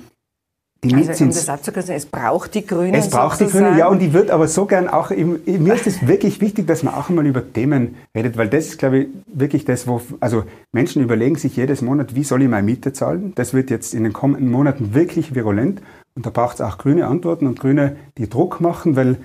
die 0.84 0.94
also, 0.94 1.24
um 1.24 1.30
das 1.30 1.48
abzukürzen, 1.48 1.96
es 1.96 2.06
braucht 2.06 2.56
die 2.56 2.66
Grünen. 2.66 2.94
Es 2.94 3.10
braucht 3.10 3.38
sozusagen. 3.38 3.64
die 3.64 3.70
Grünen, 3.70 3.80
ja, 3.80 3.88
und 3.88 4.02
ich 4.02 4.12
würde 4.12 4.34
aber 4.34 4.50
so 4.50 4.66
gern 4.66 4.90
auch, 4.90 5.12
mir 5.12 5.74
ist 5.74 5.88
es 5.88 6.06
wirklich 6.08 6.42
wichtig, 6.42 6.68
dass 6.68 6.84
man 6.84 6.94
auch 6.94 7.08
einmal 7.08 7.26
über 7.26 7.54
Themen 7.54 7.96
redet, 8.14 8.36
weil 8.36 8.50
das 8.50 8.66
ist, 8.66 8.80
glaube 8.80 9.00
ich, 9.00 9.08
wirklich 9.28 9.64
das, 9.64 9.88
wo, 9.88 10.02
also 10.20 10.44
Menschen 10.74 11.02
überlegen 11.02 11.38
sich 11.38 11.56
jedes 11.56 11.82
Monat, 11.82 12.16
wie 12.16 12.26
soll 12.26 12.42
ich 12.42 12.50
meine 12.50 12.64
Miete 12.64 12.92
zahlen? 12.92 13.32
Das 13.36 13.54
wird 13.54 13.70
jetzt 13.70 13.94
in 13.94 14.04
den 14.04 14.12
kommenden 14.12 14.52
Monaten 14.52 14.94
wirklich 14.94 15.34
virulent 15.34 15.82
und 16.16 16.26
da 16.26 16.32
braucht 16.32 16.56
es 16.56 16.62
auch 16.62 16.78
grüne 16.78 17.08
Antworten 17.08 17.48
und 17.48 17.60
Grüne, 17.60 17.96
die 18.18 18.30
Druck 18.30 18.60
machen, 18.60 18.98
weil 18.98 19.16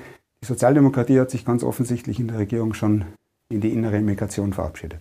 die 0.40 0.46
Sozialdemokratie 0.46 1.18
hat 1.18 1.30
sich 1.30 1.44
ganz 1.44 1.64
offensichtlich 1.64 2.20
in 2.20 2.28
der 2.28 2.38
Regierung 2.38 2.72
schon 2.74 3.04
in 3.50 3.60
die 3.60 3.72
innere 3.72 4.00
Migration 4.00 4.52
verabschiedet. 4.52 5.00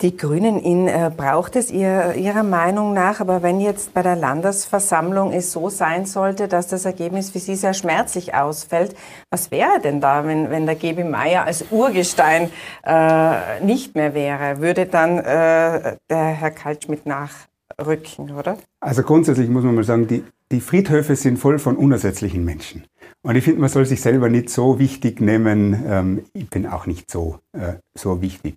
Die 0.00 0.16
Grünen 0.16 0.60
in, 0.60 0.86
äh, 0.86 1.10
braucht 1.14 1.56
es 1.56 1.72
ihr, 1.72 2.14
Ihrer 2.14 2.44
Meinung 2.44 2.94
nach, 2.94 3.18
aber 3.18 3.42
wenn 3.42 3.58
jetzt 3.58 3.94
bei 3.94 4.02
der 4.02 4.14
Landesversammlung 4.14 5.32
es 5.32 5.50
so 5.50 5.70
sein 5.70 6.06
sollte, 6.06 6.46
dass 6.46 6.68
das 6.68 6.84
Ergebnis 6.84 7.30
für 7.30 7.40
Sie 7.40 7.56
sehr 7.56 7.74
schmerzlich 7.74 8.32
ausfällt, 8.32 8.94
was 9.28 9.50
wäre 9.50 9.80
denn 9.82 10.00
da, 10.00 10.24
wenn, 10.24 10.50
wenn 10.50 10.66
der 10.66 10.76
Gebi 10.76 11.02
Meier 11.02 11.44
als 11.44 11.64
Urgestein 11.72 12.50
äh, 12.84 13.60
nicht 13.64 13.96
mehr 13.96 14.14
wäre? 14.14 14.60
Würde 14.60 14.86
dann 14.86 15.18
äh, 15.18 15.96
der 16.08 16.26
Herr 16.26 16.52
Kaltschmidt 16.52 17.04
nachrücken, 17.04 18.30
oder? 18.36 18.56
Also 18.78 19.02
grundsätzlich 19.02 19.48
muss 19.48 19.64
man 19.64 19.74
mal 19.74 19.82
sagen, 19.82 20.06
die, 20.06 20.22
die 20.52 20.60
Friedhöfe 20.60 21.16
sind 21.16 21.38
voll 21.38 21.58
von 21.58 21.76
unersetzlichen 21.76 22.44
Menschen. 22.44 22.84
Und 23.28 23.36
ich 23.36 23.44
finde, 23.44 23.60
man 23.60 23.68
soll 23.68 23.84
sich 23.84 24.00
selber 24.00 24.30
nicht 24.30 24.48
so 24.48 24.78
wichtig 24.78 25.20
nehmen. 25.20 25.84
Ähm, 25.86 26.24
ich 26.32 26.48
bin 26.48 26.66
auch 26.66 26.86
nicht 26.86 27.10
so, 27.10 27.40
äh, 27.52 27.74
so 27.94 28.22
wichtig. 28.22 28.56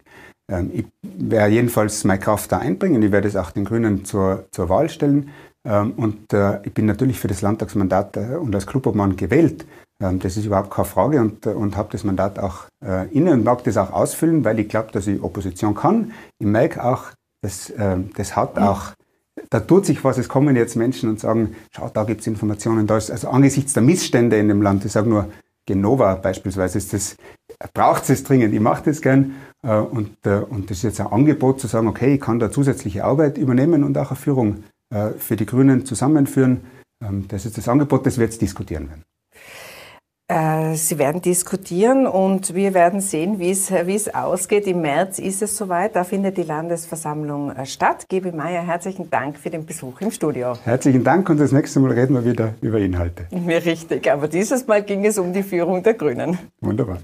Ähm, 0.49 0.71
ich 0.73 0.85
werde 1.03 1.53
jedenfalls 1.53 2.05
meine 2.05 2.21
Kraft 2.21 2.53
da 2.53 2.59
einbringen. 2.59 3.03
Ich 3.03 3.11
werde 3.11 3.27
es 3.27 3.35
auch 3.35 3.51
den 3.51 3.65
Grünen 3.65 4.05
zur, 4.05 4.45
zur 4.53 4.69
Wahl 4.69 4.87
stellen. 4.87 5.29
Ähm, 5.67 5.91
und 5.97 6.31
äh, 6.31 6.61
ich 6.63 6.73
bin 6.73 6.85
natürlich 6.85 7.19
für 7.19 7.27
das 7.27 7.41
Landtagsmandat 7.41 8.15
äh, 8.15 8.35
und 8.37 8.55
als 8.55 8.65
Clubobmann 8.65 9.17
gewählt. 9.17 9.65
Das 9.99 10.35
ist 10.35 10.45
überhaupt 10.45 10.71
keine 10.71 10.85
Frage 10.85 11.19
und, 11.19 11.45
und 11.45 11.77
habe 11.77 11.89
das 11.91 12.03
Mandat 12.03 12.39
auch 12.39 12.65
inne 13.11 13.33
und 13.33 13.43
mag 13.43 13.63
das 13.65 13.77
auch 13.77 13.93
ausfüllen, 13.93 14.43
weil 14.43 14.57
ich 14.57 14.67
glaube, 14.67 14.91
dass 14.91 15.05
ich 15.05 15.21
Opposition 15.21 15.75
kann. 15.75 16.11
Ich 16.39 16.47
merke 16.47 16.83
auch, 16.83 17.11
dass, 17.43 17.71
das 18.17 18.35
hat 18.35 18.57
auch 18.57 18.93
da 19.51 19.59
tut 19.59 19.85
sich 19.85 20.03
was, 20.03 20.17
es 20.17 20.29
kommen 20.29 20.55
jetzt 20.55 20.75
Menschen 20.75 21.09
und 21.09 21.19
sagen, 21.19 21.55
schau, 21.75 21.89
da 21.93 22.05
gibt 22.05 22.21
es 22.21 22.27
Informationen, 22.27 22.87
da 22.87 22.97
ist, 22.97 23.11
also 23.11 23.29
angesichts 23.29 23.73
der 23.73 23.83
Missstände 23.83 24.39
in 24.39 24.47
dem 24.47 24.61
Land, 24.61 24.85
ich 24.85 24.93
sage 24.93 25.09
nur, 25.09 25.27
Genova 25.67 26.15
beispielsweise, 26.15 26.79
ist 26.79 26.93
das, 26.93 27.17
braucht 27.73 28.09
es 28.09 28.23
dringend, 28.23 28.53
ich 28.53 28.59
mache 28.61 28.83
das 28.85 29.01
gern 29.01 29.35
äh, 29.61 29.75
und, 29.75 30.25
äh, 30.25 30.37
und 30.37 30.71
das 30.71 30.77
ist 30.77 30.83
jetzt 30.83 31.01
ein 31.01 31.07
Angebot 31.07 31.59
zu 31.59 31.67
sagen, 31.67 31.87
okay, 31.87 32.15
ich 32.15 32.21
kann 32.21 32.39
da 32.39 32.49
zusätzliche 32.49 33.03
Arbeit 33.03 33.37
übernehmen 33.37 33.83
und 33.83 33.97
auch 33.97 34.09
eine 34.09 34.15
Führung 34.15 34.63
äh, 34.89 35.11
für 35.11 35.35
die 35.35 35.45
Grünen 35.45 35.85
zusammenführen. 35.85 36.61
Ähm, 37.03 37.25
das 37.27 37.45
ist 37.45 37.57
das 37.57 37.67
Angebot, 37.67 38.05
das 38.05 38.17
wir 38.17 38.25
jetzt 38.25 38.41
diskutieren 38.41 38.89
werden. 38.89 39.03
Sie 40.73 40.97
werden 40.97 41.21
diskutieren 41.21 42.07
und 42.07 42.55
wir 42.55 42.73
werden 42.73 43.01
sehen, 43.01 43.39
wie 43.39 43.51
es, 43.51 43.69
wie 43.69 43.95
es 43.95 44.13
ausgeht. 44.13 44.65
Im 44.65 44.81
März 44.81 45.19
ist 45.19 45.41
es 45.41 45.57
soweit. 45.57 45.95
Da 45.95 46.05
findet 46.05 46.37
die 46.37 46.43
Landesversammlung 46.43 47.51
statt. 47.65 48.05
Gebe 48.07 48.31
Meier, 48.31 48.65
herzlichen 48.65 49.09
Dank 49.09 49.37
für 49.37 49.49
den 49.49 49.65
Besuch 49.65 49.99
im 49.99 50.09
Studio. 50.11 50.53
Herzlichen 50.63 51.03
Dank 51.03 51.29
und 51.29 51.37
das 51.37 51.51
nächste 51.51 51.81
Mal 51.81 51.91
reden 51.91 52.13
wir 52.13 52.23
wieder 52.23 52.53
über 52.61 52.79
Inhalte. 52.79 53.27
Mir 53.31 53.65
richtig, 53.65 54.09
aber 54.09 54.29
dieses 54.29 54.65
Mal 54.67 54.83
ging 54.83 55.05
es 55.05 55.17
um 55.17 55.33
die 55.33 55.43
Führung 55.43 55.83
der 55.83 55.95
Grünen. 55.95 56.37
Wunderbar. 56.61 56.99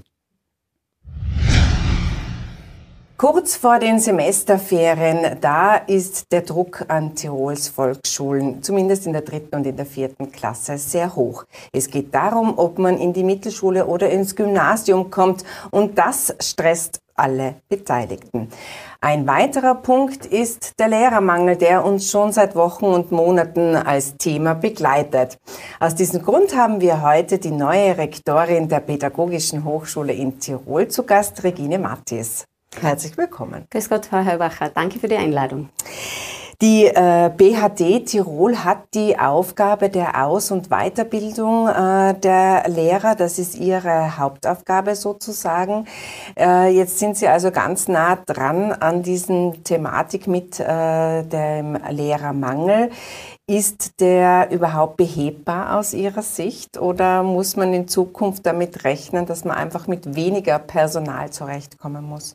Kurz 3.20 3.56
vor 3.56 3.80
den 3.80 3.98
Semesterferien, 3.98 5.38
da 5.40 5.74
ist 5.74 6.30
der 6.30 6.42
Druck 6.42 6.84
an 6.86 7.16
Tirols 7.16 7.68
Volksschulen, 7.68 8.62
zumindest 8.62 9.06
in 9.06 9.12
der 9.12 9.22
dritten 9.22 9.56
und 9.56 9.66
in 9.66 9.74
der 9.74 9.86
vierten 9.86 10.30
Klasse, 10.30 10.78
sehr 10.78 11.16
hoch. 11.16 11.42
Es 11.72 11.90
geht 11.90 12.14
darum, 12.14 12.56
ob 12.56 12.78
man 12.78 12.96
in 12.96 13.12
die 13.12 13.24
Mittelschule 13.24 13.86
oder 13.86 14.08
ins 14.08 14.36
Gymnasium 14.36 15.10
kommt 15.10 15.42
und 15.72 15.98
das 15.98 16.32
stresst 16.40 17.00
alle 17.16 17.56
Beteiligten. 17.68 18.50
Ein 19.00 19.26
weiterer 19.26 19.74
Punkt 19.74 20.24
ist 20.24 20.78
der 20.78 20.86
Lehrermangel, 20.86 21.56
der 21.56 21.84
uns 21.84 22.08
schon 22.08 22.30
seit 22.30 22.54
Wochen 22.54 22.84
und 22.84 23.10
Monaten 23.10 23.74
als 23.74 24.16
Thema 24.16 24.54
begleitet. 24.54 25.38
Aus 25.80 25.96
diesem 25.96 26.22
Grund 26.22 26.54
haben 26.54 26.80
wir 26.80 27.02
heute 27.02 27.40
die 27.40 27.50
neue 27.50 27.98
Rektorin 27.98 28.68
der 28.68 28.78
Pädagogischen 28.78 29.64
Hochschule 29.64 30.12
in 30.12 30.38
Tirol 30.38 30.86
zu 30.86 31.02
Gast, 31.02 31.42
Regine 31.42 31.80
Mattis. 31.80 32.44
Herzlich 32.80 33.16
willkommen. 33.16 33.66
Grüß 33.70 33.88
Gott, 33.88 34.06
Frau 34.06 34.24
Heubacher. 34.24 34.70
Danke 34.70 34.98
für 34.98 35.08
die 35.08 35.16
Einladung. 35.16 35.68
Die 36.60 36.86
äh, 36.86 37.30
BHD 37.36 38.04
Tirol 38.04 38.64
hat 38.64 38.92
die 38.94 39.16
Aufgabe 39.16 39.90
der 39.90 40.24
Aus- 40.24 40.50
und 40.50 40.70
Weiterbildung 40.70 41.68
äh, 41.68 42.14
der 42.14 42.68
Lehrer. 42.68 43.14
Das 43.14 43.38
ist 43.38 43.56
ihre 43.56 44.18
Hauptaufgabe 44.18 44.96
sozusagen. 44.96 45.86
Äh, 46.36 46.76
jetzt 46.76 46.98
sind 46.98 47.16
Sie 47.16 47.28
also 47.28 47.52
ganz 47.52 47.86
nah 47.86 48.16
dran 48.16 48.72
an 48.72 49.04
diesen 49.04 49.62
Thematik 49.62 50.26
mit 50.26 50.58
äh, 50.58 51.22
dem 51.22 51.78
Lehrermangel. 51.90 52.90
Ist 53.46 54.00
der 54.00 54.50
überhaupt 54.50 54.96
behebbar 54.96 55.78
aus 55.78 55.94
Ihrer 55.94 56.22
Sicht 56.22 56.76
oder 56.76 57.22
muss 57.22 57.54
man 57.54 57.72
in 57.72 57.86
Zukunft 57.86 58.44
damit 58.46 58.82
rechnen, 58.84 59.26
dass 59.26 59.44
man 59.44 59.56
einfach 59.56 59.86
mit 59.86 60.16
weniger 60.16 60.58
Personal 60.58 61.30
zurechtkommen 61.30 62.04
muss? 62.04 62.34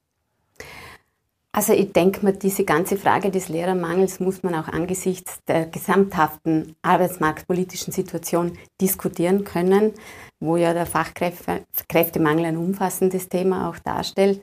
Also 1.56 1.74
ich 1.74 1.94
denke 1.94 2.26
mir, 2.26 2.34
diese 2.34 2.64
ganze 2.64 2.98
Frage 2.98 3.30
des 3.30 3.48
Lehrermangels 3.48 4.20
muss 4.20 4.42
man 4.42 4.56
auch 4.56 4.68
angesichts 4.68 5.38
der 5.48 5.68
gesamthaften 5.68 6.76
arbeitsmarktpolitischen 6.82 7.94
Situation 7.94 8.58
diskutieren 8.82 9.44
können, 9.44 9.94
wo 10.40 10.58
ja 10.58 10.74
der 10.74 10.88
Fachkräftemangel 10.88 12.46
ein 12.46 12.58
umfassendes 12.58 13.30
Thema 13.30 13.70
auch 13.70 13.78
darstellt. 13.78 14.42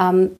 Ähm, 0.00 0.38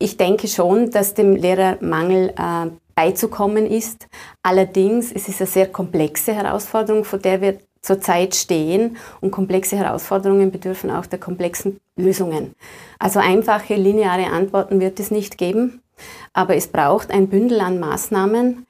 ich 0.00 0.16
denke 0.16 0.48
schon, 0.48 0.90
dass 0.90 1.14
dem 1.14 1.36
Lehrermangel 1.36 2.30
äh, 2.36 2.70
beizukommen 2.96 3.66
ist. 3.66 4.08
Allerdings 4.42 5.12
es 5.12 5.28
ist 5.28 5.28
es 5.28 5.40
eine 5.40 5.46
sehr 5.46 5.66
komplexe 5.68 6.34
Herausforderung, 6.34 7.04
vor 7.04 7.20
der 7.20 7.40
wir 7.40 7.60
zurzeit 7.80 8.34
stehen 8.34 8.96
und 9.20 9.30
komplexe 9.30 9.76
Herausforderungen 9.76 10.50
bedürfen 10.50 10.90
auch 10.90 11.06
der 11.06 11.20
komplexen 11.20 11.78
Lösungen. 12.00 12.54
Also 12.98 13.20
einfache 13.20 13.74
lineare 13.74 14.26
Antworten 14.26 14.80
wird 14.80 15.00
es 15.00 15.10
nicht 15.10 15.38
geben, 15.38 15.82
aber 16.32 16.56
es 16.56 16.68
braucht 16.68 17.10
ein 17.10 17.28
Bündel 17.28 17.60
an 17.60 17.80
Maßnahmen, 17.80 18.66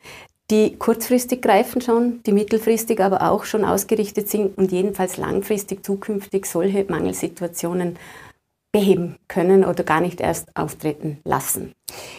die 0.50 0.76
kurzfristig 0.76 1.42
greifen 1.42 1.80
schon, 1.80 2.22
die 2.24 2.32
mittelfristig 2.32 3.00
aber 3.00 3.30
auch 3.30 3.44
schon 3.44 3.64
ausgerichtet 3.64 4.28
sind 4.28 4.58
und 4.58 4.72
jedenfalls 4.72 5.16
langfristig 5.16 5.84
zukünftig 5.84 6.46
solche 6.46 6.84
Mangelsituationen 6.88 7.96
beheben 8.72 9.16
können 9.26 9.64
oder 9.64 9.82
gar 9.82 10.00
nicht 10.00 10.20
erst 10.20 10.56
auftreten 10.56 11.18
lassen. 11.24 11.72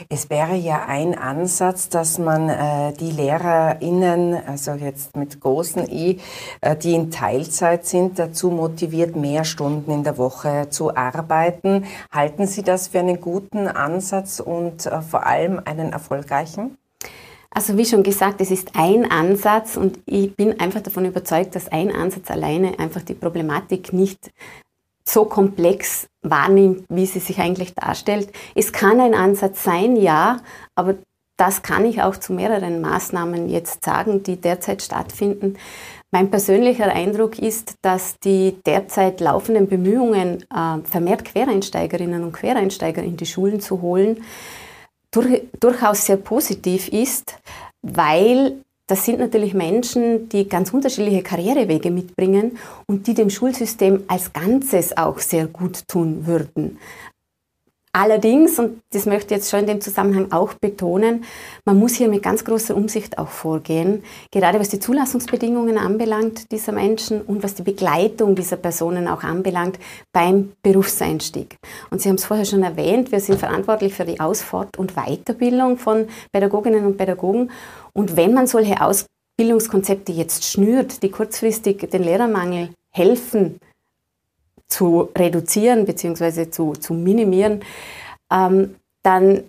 Es 0.09 0.29
wäre 0.29 0.55
ja 0.55 0.85
ein 0.85 1.17
Ansatz, 1.17 1.87
dass 1.87 2.17
man 2.17 2.49
äh, 2.49 2.93
die 2.93 3.11
LehrerInnen, 3.11 4.35
also 4.45 4.71
jetzt 4.71 5.15
mit 5.15 5.39
großen 5.39 5.89
I, 5.89 6.19
äh, 6.59 6.75
die 6.75 6.93
in 6.93 7.09
Teilzeit 7.09 7.85
sind, 7.85 8.19
dazu 8.19 8.49
motiviert, 8.49 9.15
mehr 9.15 9.45
Stunden 9.45 9.91
in 9.91 10.03
der 10.03 10.17
Woche 10.17 10.67
zu 10.69 10.95
arbeiten. 10.95 11.85
Halten 12.11 12.47
Sie 12.47 12.63
das 12.63 12.89
für 12.89 12.99
einen 12.99 13.21
guten 13.21 13.67
Ansatz 13.67 14.41
und 14.41 14.85
äh, 14.85 15.01
vor 15.01 15.25
allem 15.25 15.61
einen 15.63 15.93
erfolgreichen? 15.93 16.77
Also 17.53 17.77
wie 17.77 17.85
schon 17.85 18.03
gesagt, 18.03 18.39
es 18.39 18.49
ist 18.49 18.71
ein 18.75 19.09
Ansatz 19.09 19.75
und 19.75 19.99
ich 20.05 20.35
bin 20.35 20.59
einfach 20.59 20.81
davon 20.81 21.05
überzeugt, 21.05 21.55
dass 21.55 21.67
ein 21.67 21.93
Ansatz 21.93 22.31
alleine 22.31 22.79
einfach 22.79 23.01
die 23.01 23.13
Problematik 23.13 23.91
nicht 23.91 24.31
so 25.03 25.25
komplex 25.25 26.07
wahrnimmt, 26.21 26.85
wie 26.89 27.05
sie 27.05 27.19
sich 27.19 27.39
eigentlich 27.39 27.73
darstellt. 27.73 28.31
Es 28.55 28.71
kann 28.71 28.99
ein 28.99 29.13
Ansatz 29.13 29.63
sein, 29.63 29.95
ja, 29.95 30.37
aber 30.75 30.95
das 31.37 31.63
kann 31.63 31.85
ich 31.85 32.03
auch 32.03 32.15
zu 32.17 32.33
mehreren 32.33 32.81
Maßnahmen 32.81 33.49
jetzt 33.49 33.83
sagen, 33.83 34.21
die 34.21 34.35
derzeit 34.35 34.83
stattfinden. 34.83 35.57
Mein 36.11 36.29
persönlicher 36.29 36.91
Eindruck 36.93 37.39
ist, 37.39 37.75
dass 37.81 38.19
die 38.19 38.57
derzeit 38.65 39.21
laufenden 39.21 39.67
Bemühungen, 39.67 40.43
äh, 40.53 40.77
vermehrt 40.83 41.25
Quereinsteigerinnen 41.25 42.23
und 42.23 42.33
Quereinsteiger 42.33 43.01
in 43.01 43.17
die 43.17 43.25
Schulen 43.25 43.61
zu 43.61 43.81
holen, 43.81 44.23
durchaus 45.59 46.05
sehr 46.05 46.17
positiv 46.17 46.89
ist, 46.89 47.37
weil 47.81 48.61
das 48.87 49.05
sind 49.05 49.19
natürlich 49.19 49.53
Menschen, 49.53 50.27
die 50.29 50.49
ganz 50.49 50.73
unterschiedliche 50.73 51.23
Karrierewege 51.23 51.91
mitbringen 51.91 52.57
und 52.87 53.07
die 53.07 53.13
dem 53.13 53.29
Schulsystem 53.29 54.03
als 54.07 54.33
Ganzes 54.33 54.97
auch 54.97 55.19
sehr 55.19 55.47
gut 55.47 55.87
tun 55.87 56.25
würden. 56.27 56.77
Allerdings, 57.93 58.57
und 58.57 58.81
das 58.93 59.05
möchte 59.05 59.33
ich 59.33 59.39
jetzt 59.41 59.49
schon 59.49 59.61
in 59.61 59.67
dem 59.67 59.81
Zusammenhang 59.81 60.31
auch 60.31 60.53
betonen, 60.53 61.25
man 61.65 61.77
muss 61.77 61.95
hier 61.95 62.07
mit 62.07 62.23
ganz 62.23 62.45
großer 62.45 62.73
Umsicht 62.73 63.17
auch 63.17 63.27
vorgehen, 63.27 64.03
gerade 64.31 64.61
was 64.61 64.69
die 64.69 64.79
Zulassungsbedingungen 64.79 65.77
anbelangt 65.77 66.53
dieser 66.53 66.71
Menschen 66.71 67.21
und 67.21 67.43
was 67.43 67.53
die 67.53 67.63
Begleitung 67.63 68.35
dieser 68.35 68.55
Personen 68.55 69.09
auch 69.09 69.23
anbelangt 69.23 69.77
beim 70.13 70.53
Berufseinstieg. 70.63 71.57
Und 71.89 72.01
Sie 72.01 72.07
haben 72.07 72.15
es 72.15 72.23
vorher 72.23 72.45
schon 72.45 72.63
erwähnt, 72.63 73.11
wir 73.11 73.19
sind 73.19 73.39
verantwortlich 73.39 73.93
für 73.93 74.05
die 74.05 74.21
Aus-, 74.21 74.41
Fort- 74.41 74.77
und 74.77 74.93
Weiterbildung 74.95 75.77
von 75.77 76.07
Pädagoginnen 76.31 76.85
und 76.85 76.95
Pädagogen. 76.95 77.51
Und 77.91 78.15
wenn 78.15 78.33
man 78.33 78.47
solche 78.47 78.77
Ausbildungskonzepte 78.79 80.13
jetzt 80.13 80.45
schnürt, 80.45 81.03
die 81.03 81.11
kurzfristig 81.11 81.89
den 81.89 82.03
Lehrermangel 82.03 82.69
helfen, 82.93 83.57
zu 84.71 85.09
reduzieren 85.17 85.85
bzw. 85.85 86.49
Zu, 86.49 86.73
zu 86.73 86.93
minimieren, 86.93 87.63
ähm, 88.31 88.75
dann 89.03 89.43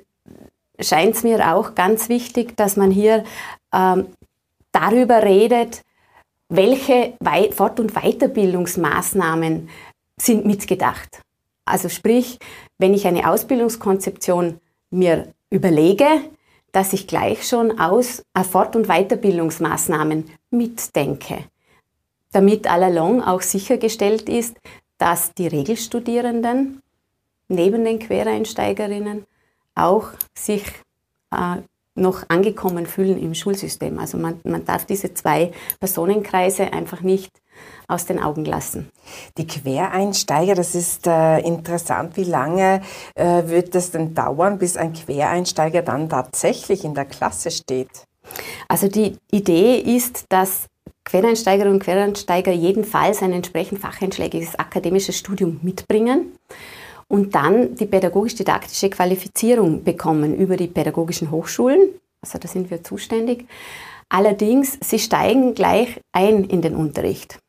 scheint 0.80 1.14
es 1.14 1.22
mir 1.22 1.54
auch 1.54 1.74
ganz 1.74 2.08
wichtig, 2.08 2.56
dass 2.56 2.76
man 2.76 2.90
hier 2.90 3.24
ähm, 3.72 4.06
darüber 4.72 5.22
redet, 5.22 5.82
welche 6.48 7.14
Fort- 7.52 7.80
und 7.80 7.94
Weiterbildungsmaßnahmen 7.94 9.68
sind 10.20 10.44
mitgedacht. 10.44 11.22
Also 11.64 11.88
sprich, 11.88 12.38
wenn 12.78 12.92
ich 12.92 13.06
eine 13.06 13.30
Ausbildungskonzeption 13.30 14.60
mir 14.90 15.32
überlege, 15.50 16.06
dass 16.72 16.92
ich 16.92 17.06
gleich 17.06 17.46
schon 17.46 17.78
aus 17.78 18.22
äh, 18.34 18.42
Fort- 18.42 18.76
und 18.76 18.88
Weiterbildungsmaßnahmen 18.88 20.30
mitdenke, 20.50 21.44
damit 22.32 22.66
allalong 22.66 23.22
auch 23.22 23.42
sichergestellt 23.42 24.28
ist, 24.28 24.56
dass 25.02 25.34
die 25.34 25.48
Regelstudierenden 25.48 26.80
neben 27.48 27.84
den 27.84 27.98
Quereinsteigerinnen 27.98 29.24
auch 29.74 30.10
sich 30.32 30.62
äh, 31.32 31.56
noch 31.96 32.22
angekommen 32.28 32.86
fühlen 32.86 33.20
im 33.20 33.34
Schulsystem. 33.34 33.98
Also 33.98 34.16
man, 34.16 34.38
man 34.44 34.64
darf 34.64 34.86
diese 34.86 35.12
zwei 35.12 35.50
Personenkreise 35.80 36.72
einfach 36.72 37.00
nicht 37.00 37.32
aus 37.88 38.06
den 38.06 38.22
Augen 38.22 38.44
lassen. 38.44 38.90
Die 39.38 39.46
Quereinsteiger, 39.48 40.54
das 40.54 40.76
ist 40.76 41.08
äh, 41.08 41.40
interessant. 41.40 42.16
Wie 42.16 42.22
lange 42.22 42.80
äh, 43.16 43.48
wird 43.48 43.74
es 43.74 43.90
denn 43.90 44.14
dauern, 44.14 44.58
bis 44.58 44.76
ein 44.76 44.92
Quereinsteiger 44.92 45.82
dann 45.82 46.08
tatsächlich 46.08 46.84
in 46.84 46.94
der 46.94 47.06
Klasse 47.06 47.50
steht? 47.50 48.06
Also 48.68 48.86
die 48.86 49.16
Idee 49.32 49.78
ist, 49.78 50.26
dass 50.28 50.68
Quereinsteigerinnen 51.04 51.74
und 51.74 51.82
Quereinsteiger 51.82 52.52
jedenfalls 52.52 53.22
ein 53.22 53.32
entsprechend 53.32 53.80
facheinschlägiges 53.80 54.58
akademisches 54.58 55.18
Studium 55.18 55.60
mitbringen 55.62 56.32
und 57.08 57.34
dann 57.34 57.74
die 57.74 57.86
pädagogisch-didaktische 57.86 58.88
Qualifizierung 58.88 59.84
bekommen 59.84 60.34
über 60.34 60.56
die 60.56 60.68
pädagogischen 60.68 61.30
Hochschulen. 61.30 61.94
Also 62.22 62.38
da 62.38 62.48
sind 62.48 62.70
wir 62.70 62.82
zuständig. 62.82 63.46
Allerdings, 64.08 64.78
sie 64.80 64.98
steigen 64.98 65.54
gleich 65.54 66.00
ein 66.12 66.44
in 66.44 66.62
den 66.62 66.76
Unterricht. 66.76 67.41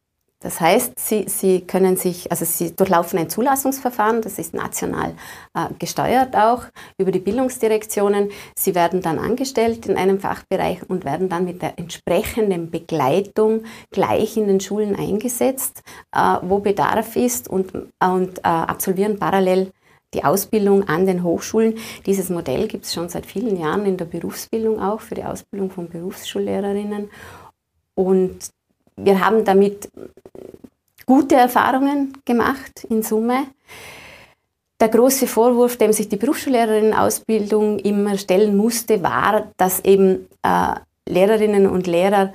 Das 0.43 0.59
heißt, 0.59 0.99
sie, 0.99 1.25
sie 1.27 1.61
können 1.61 1.95
sich, 1.95 2.29
also 2.29 2.43
sie 2.43 2.75
durchlaufen 2.75 3.17
ein 3.17 3.29
Zulassungsverfahren, 3.29 4.21
das 4.21 4.37
ist 4.37 4.53
national 4.53 5.13
äh, 5.53 5.67
gesteuert 5.79 6.35
auch 6.35 6.65
über 6.97 7.11
die 7.11 7.19
Bildungsdirektionen. 7.19 8.29
Sie 8.53 8.75
werden 8.75 9.01
dann 9.01 9.19
angestellt 9.19 9.85
in 9.85 9.95
einem 9.95 10.19
Fachbereich 10.19 10.81
und 10.89 11.05
werden 11.05 11.29
dann 11.29 11.45
mit 11.45 11.61
der 11.61 11.79
entsprechenden 11.79 12.69
Begleitung 12.69 13.63
gleich 13.89 14.35
in 14.35 14.47
den 14.47 14.59
Schulen 14.59 14.97
eingesetzt, 14.97 15.81
äh, 16.13 16.35
wo 16.41 16.59
Bedarf 16.59 17.15
ist 17.15 17.47
und, 17.47 17.73
und 17.73 18.39
äh, 18.39 18.41
absolvieren 18.43 19.17
parallel 19.17 19.71
die 20.13 20.25
Ausbildung 20.25 20.87
an 20.89 21.05
den 21.05 21.23
Hochschulen. 21.23 21.75
Dieses 22.05 22.29
Modell 22.29 22.67
gibt 22.67 22.83
es 22.83 22.93
schon 22.93 23.07
seit 23.07 23.25
vielen 23.25 23.57
Jahren 23.57 23.85
in 23.85 23.95
der 23.95 24.05
Berufsbildung 24.05 24.79
auch 24.81 24.99
für 24.99 25.15
die 25.15 25.23
Ausbildung 25.23 25.71
von 25.71 25.87
Berufsschullehrerinnen. 25.87 27.09
Und 27.95 28.51
wir 28.95 29.25
haben 29.25 29.43
damit 29.45 29.89
gute 31.05 31.35
Erfahrungen 31.35 32.17
gemacht 32.25 32.85
in 32.89 33.03
Summe. 33.03 33.45
Der 34.79 34.89
große 34.89 35.27
Vorwurf, 35.27 35.77
dem 35.77 35.93
sich 35.93 36.09
die 36.09 36.17
Berufsschullehrerin-Ausbildung 36.17 37.79
immer 37.79 38.17
stellen 38.17 38.57
musste, 38.57 39.01
war, 39.01 39.51
dass 39.57 39.79
eben 39.81 40.27
äh, 40.41 40.75
Lehrerinnen 41.07 41.67
und 41.67 41.87
Lehrer 41.87 42.33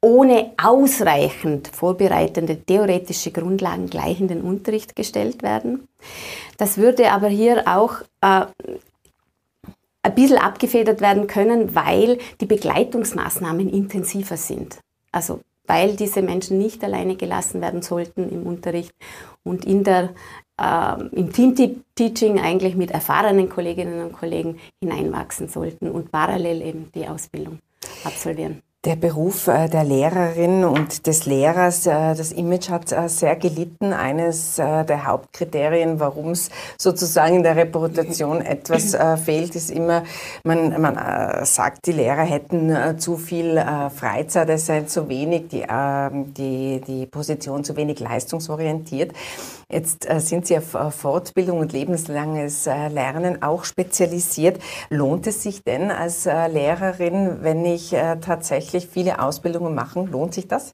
ohne 0.00 0.52
ausreichend 0.62 1.68
vorbereitende 1.68 2.62
theoretische 2.62 3.32
Grundlagen 3.32 3.90
gleich 3.90 4.20
in 4.20 4.28
den 4.28 4.42
Unterricht 4.42 4.94
gestellt 4.94 5.42
werden. 5.42 5.88
Das 6.56 6.78
würde 6.78 7.10
aber 7.10 7.28
hier 7.28 7.66
auch 7.66 7.94
äh, 8.20 8.46
ein 10.02 10.14
bisschen 10.14 10.38
abgefedert 10.38 11.00
werden 11.00 11.26
können, 11.26 11.74
weil 11.74 12.18
die 12.40 12.46
Begleitungsmaßnahmen 12.46 13.68
intensiver 13.68 14.36
sind. 14.36 14.78
Also 15.10 15.40
weil 15.68 15.94
diese 15.94 16.22
Menschen 16.22 16.58
nicht 16.58 16.82
alleine 16.82 17.14
gelassen 17.14 17.60
werden 17.60 17.82
sollten 17.82 18.28
im 18.28 18.44
Unterricht 18.44 18.92
und 19.44 19.64
in 19.64 19.84
der, 19.84 20.14
äh, 20.60 21.00
im 21.12 21.32
Team-Teaching 21.32 22.40
eigentlich 22.40 22.74
mit 22.74 22.90
erfahrenen 22.90 23.48
Kolleginnen 23.48 24.04
und 24.04 24.12
Kollegen 24.12 24.58
hineinwachsen 24.82 25.48
sollten 25.48 25.90
und 25.90 26.10
parallel 26.10 26.62
eben 26.62 26.90
die 26.94 27.06
Ausbildung 27.06 27.60
absolvieren. 28.02 28.62
Der 28.88 28.96
Beruf 28.96 29.48
äh, 29.48 29.68
der 29.68 29.84
Lehrerin 29.84 30.64
und 30.64 31.06
des 31.06 31.26
Lehrers, 31.26 31.86
äh, 31.86 32.14
das 32.14 32.32
Image 32.32 32.70
hat 32.70 32.90
äh, 32.90 33.06
sehr 33.10 33.36
gelitten. 33.36 33.92
Eines 33.92 34.56
der 34.56 35.06
Hauptkriterien, 35.06 36.00
warum 36.00 36.30
es 36.30 36.48
sozusagen 36.78 37.36
in 37.36 37.42
der 37.42 37.56
Reputation 37.56 38.40
etwas 38.40 38.96
fehlt, 39.22 39.54
ist 39.54 39.70
immer, 39.70 40.04
man, 40.42 40.80
man 40.80 41.44
sagt, 41.44 41.86
die 41.86 41.92
Lehrer 41.92 42.22
hätten 42.22 42.98
zu 42.98 43.16
viel 43.16 43.62
Freizeit, 43.94 44.48
es 44.48 44.66
sei 44.66 44.82
zu 44.82 45.08
wenig, 45.08 45.48
die, 45.48 45.64
ähm, 45.68 46.32
die, 46.34 46.80
die 46.86 47.06
Position 47.06 47.64
zu 47.64 47.76
wenig 47.76 48.00
leistungsorientiert. 48.00 49.12
Jetzt 49.70 50.08
sind 50.20 50.46
Sie 50.46 50.56
auf 50.56 50.94
Fortbildung 50.94 51.58
und 51.58 51.72
lebenslanges 51.72 52.64
Lernen 52.64 53.42
auch 53.42 53.64
spezialisiert. 53.64 54.58
Lohnt 54.88 55.26
es 55.26 55.42
sich 55.42 55.62
denn 55.62 55.90
als 55.90 56.24
Lehrerin, 56.24 57.38
wenn 57.42 57.64
ich 57.66 57.90
tatsächlich 57.90 58.88
viele 58.88 59.20
Ausbildungen 59.20 59.74
machen. 59.74 60.10
Lohnt 60.10 60.32
sich 60.32 60.48
das? 60.48 60.72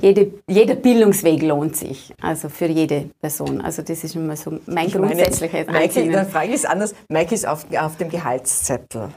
Jede, 0.00 0.32
jeder 0.48 0.76
Bildungsweg 0.76 1.42
lohnt 1.42 1.76
sich, 1.76 2.14
also 2.22 2.48
für 2.48 2.66
jede 2.66 3.10
Person. 3.20 3.60
Also 3.60 3.82
das 3.82 4.04
ist 4.04 4.14
immer 4.14 4.36
so 4.36 4.58
mein 4.66 4.86
ich 4.86 4.94
grundsätzliches 4.94 5.68
Ansinnen. 5.68 6.12
Dann 6.12 6.28
frage 6.28 6.48
ich 6.48 6.54
es 6.54 6.64
anders. 6.64 6.94
Mike 7.08 7.34
ist 7.34 7.46
auf, 7.46 7.66
auf 7.76 7.96
dem 7.96 8.08
Gehaltszettel. 8.08 9.08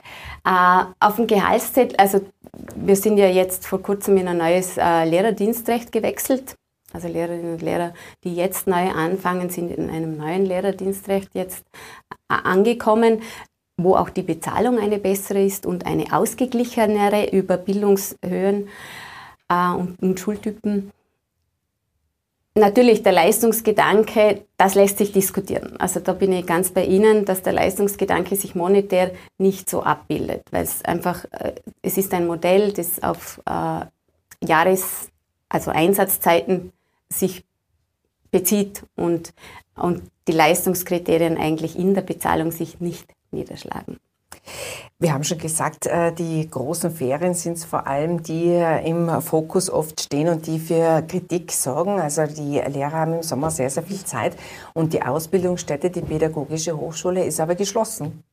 Äh, 0.46 0.84
auf 1.00 1.16
dem 1.18 1.28
Gehaltszettel, 1.28 1.96
also 1.98 2.22
wir 2.76 2.96
sind 2.96 3.18
ja 3.18 3.28
jetzt 3.28 3.68
vor 3.68 3.82
kurzem 3.82 4.18
in 4.18 4.28
ein 4.28 4.38
neues 4.38 4.78
äh, 4.78 5.06
Lehrerdienstrecht 5.06 5.92
gewechselt. 5.92 6.56
Also 6.94 7.08
Lehrerinnen 7.08 7.54
und 7.54 7.62
Lehrer, 7.62 7.94
die 8.24 8.36
jetzt 8.36 8.68
neu 8.68 8.90
anfangen, 8.92 9.50
sind 9.50 9.72
in 9.72 9.90
einem 9.90 10.18
neuen 10.18 10.46
Lehrerdienstrecht 10.46 11.30
jetzt 11.34 11.66
äh, 12.30 12.36
angekommen 12.44 13.22
wo 13.78 13.96
auch 13.96 14.10
die 14.10 14.22
Bezahlung 14.22 14.80
eine 14.80 15.00
bessere 15.00 15.44
ist 15.44 15.66
und 15.66 15.86
eine 15.86 16.14
ausgeglichenere 16.14 17.30
über 17.32 17.58
Bildungshöhen 17.58 18.70
äh, 19.50 19.72
und, 19.74 20.20
Schultypen. 20.20 20.92
Natürlich 22.56 23.02
der 23.02 23.14
Leistungsgedanke, 23.14 24.46
das 24.58 24.76
lässt 24.76 25.00
sich 25.00 25.12
diskutieren. 25.12 25.76
Also 25.80 26.00
da 26.00 26.14
bin 26.14 26.32
ich 26.32 26.46
ganz 26.46 26.70
bei 26.70 26.86
Ihnen, 26.86 27.26
dass 27.26 27.42
der 27.42 27.54
Leistungsgedanke 27.54 28.36
sich 28.36 28.54
monetär 28.54 29.12
nicht 29.40 29.68
so 29.68 29.82
abbildet, 29.82 30.44
weil 30.52 30.64
es 30.64 30.86
einfach, 30.86 31.26
äh, 31.32 31.54
es 31.82 31.98
ist 31.98 32.14
ein 32.14 32.28
Modell, 32.28 32.72
das 32.74 33.02
auf 33.02 33.42
Jahres-, 34.44 35.10
also 35.50 35.72
Einsatzzeiten 35.72 36.74
sich 37.14 37.46
bezieht 38.32 38.84
und, 38.96 39.34
und 39.76 40.02
die 40.28 40.32
Leistungskriterien 40.32 41.38
eigentlich 41.38 41.78
in 41.78 41.94
der 41.94 42.02
Bezahlung 42.02 42.52
sich 42.52 42.80
nicht 42.80 43.14
niederschlagen. 43.32 43.98
Wir 45.00 45.14
haben 45.14 45.24
schon 45.24 45.38
gesagt, 45.38 45.86
äh, 45.86 46.12
die 46.12 46.50
großen 46.50 46.92
Ferien 46.92 47.34
sind 47.34 47.58
es 47.58 47.66
vor 47.66 47.88
allem, 47.88 48.24
die 48.24 48.48
äh, 48.48 48.88
im 48.88 49.22
Fokus 49.22 49.70
oft 49.70 50.02
stehen 50.02 50.30
und 50.30 50.48
die 50.48 50.60
für 50.60 51.02
Kritik 51.04 51.52
sorgen. 51.52 52.00
Also 52.00 52.26
die 52.26 52.60
Lehrer 52.60 52.92
haben 52.94 53.14
im 53.14 53.24
Sommer 53.24 53.52
sehr, 53.52 53.70
sehr 53.70 53.84
viel 53.84 54.04
Zeit 54.04 54.36
und 54.74 54.94
die 54.94 55.02
Ausbildungsstätte, 55.02 55.90
die 55.90 56.02
Pädagogische 56.02 56.78
Hochschule, 56.78 57.24
ist 57.26 57.40
aber 57.40 57.56
geschlossen. 57.56 58.24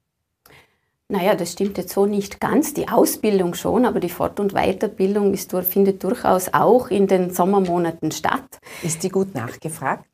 Naja, 1.11 1.35
das 1.35 1.53
stimmt 1.53 1.77
jetzt 1.77 1.93
so 1.93 2.07
nicht 2.07 2.41
ganz. 2.41 2.73
Die 2.73 2.89
Ausbildung 2.89 3.55
schon, 3.55 3.85
aber 3.85 3.99
die 3.99 4.09
Fort- 4.09 4.39
und 4.39 4.53
Weiterbildung 4.53 5.35
ist, 5.35 5.53
findet 5.65 6.05
durchaus 6.05 6.55
auch 6.55 6.89
in 6.89 7.09
den 7.09 7.31
Sommermonaten 7.31 8.13
statt. 8.13 8.61
Ist 8.83 9.03
die 9.03 9.09
gut 9.09 9.35
nachgefragt? 9.35 10.09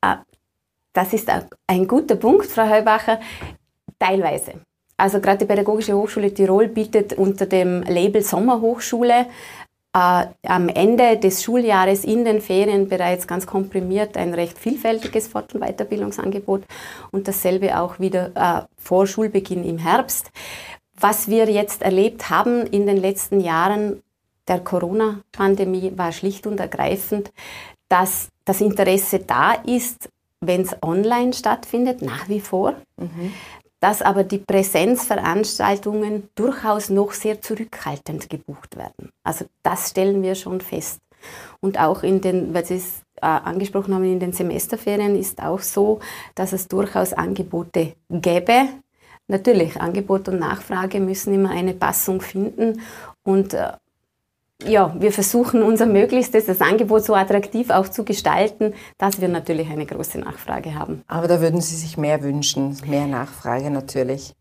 Ah, 0.00 0.18
das 0.92 1.12
ist 1.12 1.30
ein 1.68 1.86
guter 1.86 2.16
Punkt, 2.16 2.46
Frau 2.46 2.68
Heubacher. 2.68 3.20
Teilweise. 3.98 4.54
also 4.96 5.20
gerade 5.20 5.38
die 5.38 5.44
Pädagogische 5.46 5.94
Hochschule 5.94 6.34
Tirol 6.34 6.66
bietet 6.66 7.12
unter 7.12 7.46
dem 7.46 7.82
Label 7.82 8.22
Sommerhochschule 8.22 9.26
am 9.92 10.68
Ende 10.68 11.16
des 11.16 11.42
Schuljahres 11.42 12.04
in 12.04 12.24
den 12.24 12.40
Ferien 12.40 12.88
bereits 12.88 13.26
ganz 13.26 13.46
komprimiert 13.46 14.16
ein 14.16 14.34
recht 14.34 14.58
vielfältiges 14.58 15.26
Fort- 15.26 15.54
und 15.54 15.62
Weiterbildungsangebot 15.62 16.62
und 17.10 17.26
dasselbe 17.26 17.78
auch 17.78 17.98
wieder 17.98 18.30
äh, 18.34 18.66
vor 18.76 19.06
Schulbeginn 19.06 19.64
im 19.64 19.78
Herbst. 19.78 20.30
Was 20.98 21.28
wir 21.28 21.50
jetzt 21.50 21.82
erlebt 21.82 22.30
haben 22.30 22.66
in 22.66 22.86
den 22.86 22.98
letzten 22.98 23.40
Jahren 23.40 24.02
der 24.46 24.60
Corona-Pandemie 24.60 25.92
war 25.96 26.12
schlicht 26.12 26.46
und 26.46 26.60
ergreifend, 26.60 27.32
dass 27.88 28.28
das 28.44 28.60
Interesse 28.60 29.20
da 29.20 29.52
ist, 29.52 30.08
wenn 30.40 30.62
es 30.62 30.76
online 30.82 31.32
stattfindet, 31.32 32.00
nach 32.02 32.28
wie 32.28 32.40
vor. 32.40 32.74
Mhm 32.96 33.32
dass 33.80 34.02
aber 34.02 34.24
die 34.24 34.38
Präsenzveranstaltungen 34.38 36.28
durchaus 36.34 36.90
noch 36.90 37.12
sehr 37.12 37.40
zurückhaltend 37.40 38.28
gebucht 38.28 38.76
werden. 38.76 39.10
Also 39.24 39.46
das 39.62 39.90
stellen 39.90 40.22
wir 40.22 40.34
schon 40.34 40.60
fest. 40.60 41.00
Und 41.60 41.78
auch 41.78 42.02
in 42.02 42.20
den, 42.20 42.54
weil 42.54 42.64
Sie 42.64 42.76
es 42.76 43.02
äh, 43.16 43.26
angesprochen 43.26 43.94
haben, 43.94 44.04
in 44.04 44.20
den 44.20 44.32
Semesterferien 44.32 45.16
ist 45.16 45.42
auch 45.42 45.60
so, 45.60 46.00
dass 46.34 46.52
es 46.52 46.68
durchaus 46.68 47.12
Angebote 47.12 47.94
gäbe. 48.08 48.68
Natürlich, 49.28 49.80
Angebot 49.80 50.28
und 50.28 50.38
Nachfrage 50.40 51.00
müssen 51.00 51.34
immer 51.34 51.50
eine 51.50 51.74
Passung 51.74 52.20
finden. 52.20 52.80
Und 53.22 53.54
äh, 53.54 53.72
ja, 54.66 54.94
wir 54.98 55.12
versuchen 55.12 55.62
unser 55.62 55.86
Möglichstes, 55.86 56.46
das 56.46 56.60
Angebot 56.60 57.04
so 57.04 57.14
attraktiv 57.14 57.70
auch 57.70 57.88
zu 57.88 58.04
gestalten, 58.04 58.74
dass 58.98 59.20
wir 59.20 59.28
natürlich 59.28 59.70
eine 59.70 59.86
große 59.86 60.18
Nachfrage 60.18 60.74
haben. 60.74 61.02
Aber 61.06 61.28
da 61.28 61.40
würden 61.40 61.60
Sie 61.60 61.76
sich 61.76 61.96
mehr 61.96 62.22
wünschen, 62.22 62.76
mehr 62.86 63.06
Nachfrage 63.06 63.70
natürlich. 63.70 64.34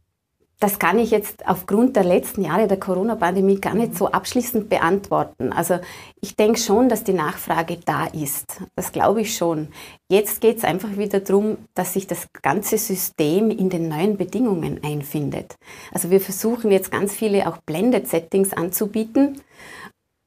Das 0.61 0.77
kann 0.77 0.99
ich 0.99 1.11
jetzt 1.11 1.47
aufgrund 1.47 1.95
der 1.95 2.03
letzten 2.03 2.43
Jahre 2.43 2.67
der 2.67 2.77
Corona-Pandemie 2.77 3.61
gar 3.61 3.75
nicht 3.75 3.97
so 3.97 4.11
abschließend 4.11 4.67
beantworten. 4.67 5.53
Also 5.53 5.79
ich 6.19 6.35
denke 6.35 6.59
schon, 6.59 6.89
dass 6.89 7.05
die 7.05 7.13
Nachfrage 7.13 7.77
da 7.85 8.07
ist. 8.07 8.59
Das 8.75 8.91
glaube 8.91 9.21
ich 9.21 9.37
schon. 9.37 9.69
Jetzt 10.09 10.41
geht 10.41 10.57
es 10.57 10.65
einfach 10.65 10.97
wieder 10.97 11.21
darum, 11.21 11.59
dass 11.75 11.93
sich 11.93 12.07
das 12.07 12.27
ganze 12.41 12.77
System 12.77 13.51
in 13.51 13.69
den 13.69 13.87
neuen 13.87 14.17
Bedingungen 14.17 14.81
einfindet. 14.83 15.55
Also 15.93 16.11
wir 16.11 16.19
versuchen 16.19 16.71
jetzt 16.71 16.91
ganz 16.91 17.13
viele 17.13 17.47
auch 17.47 17.59
Blended-Settings 17.59 18.51
anzubieten 18.51 19.39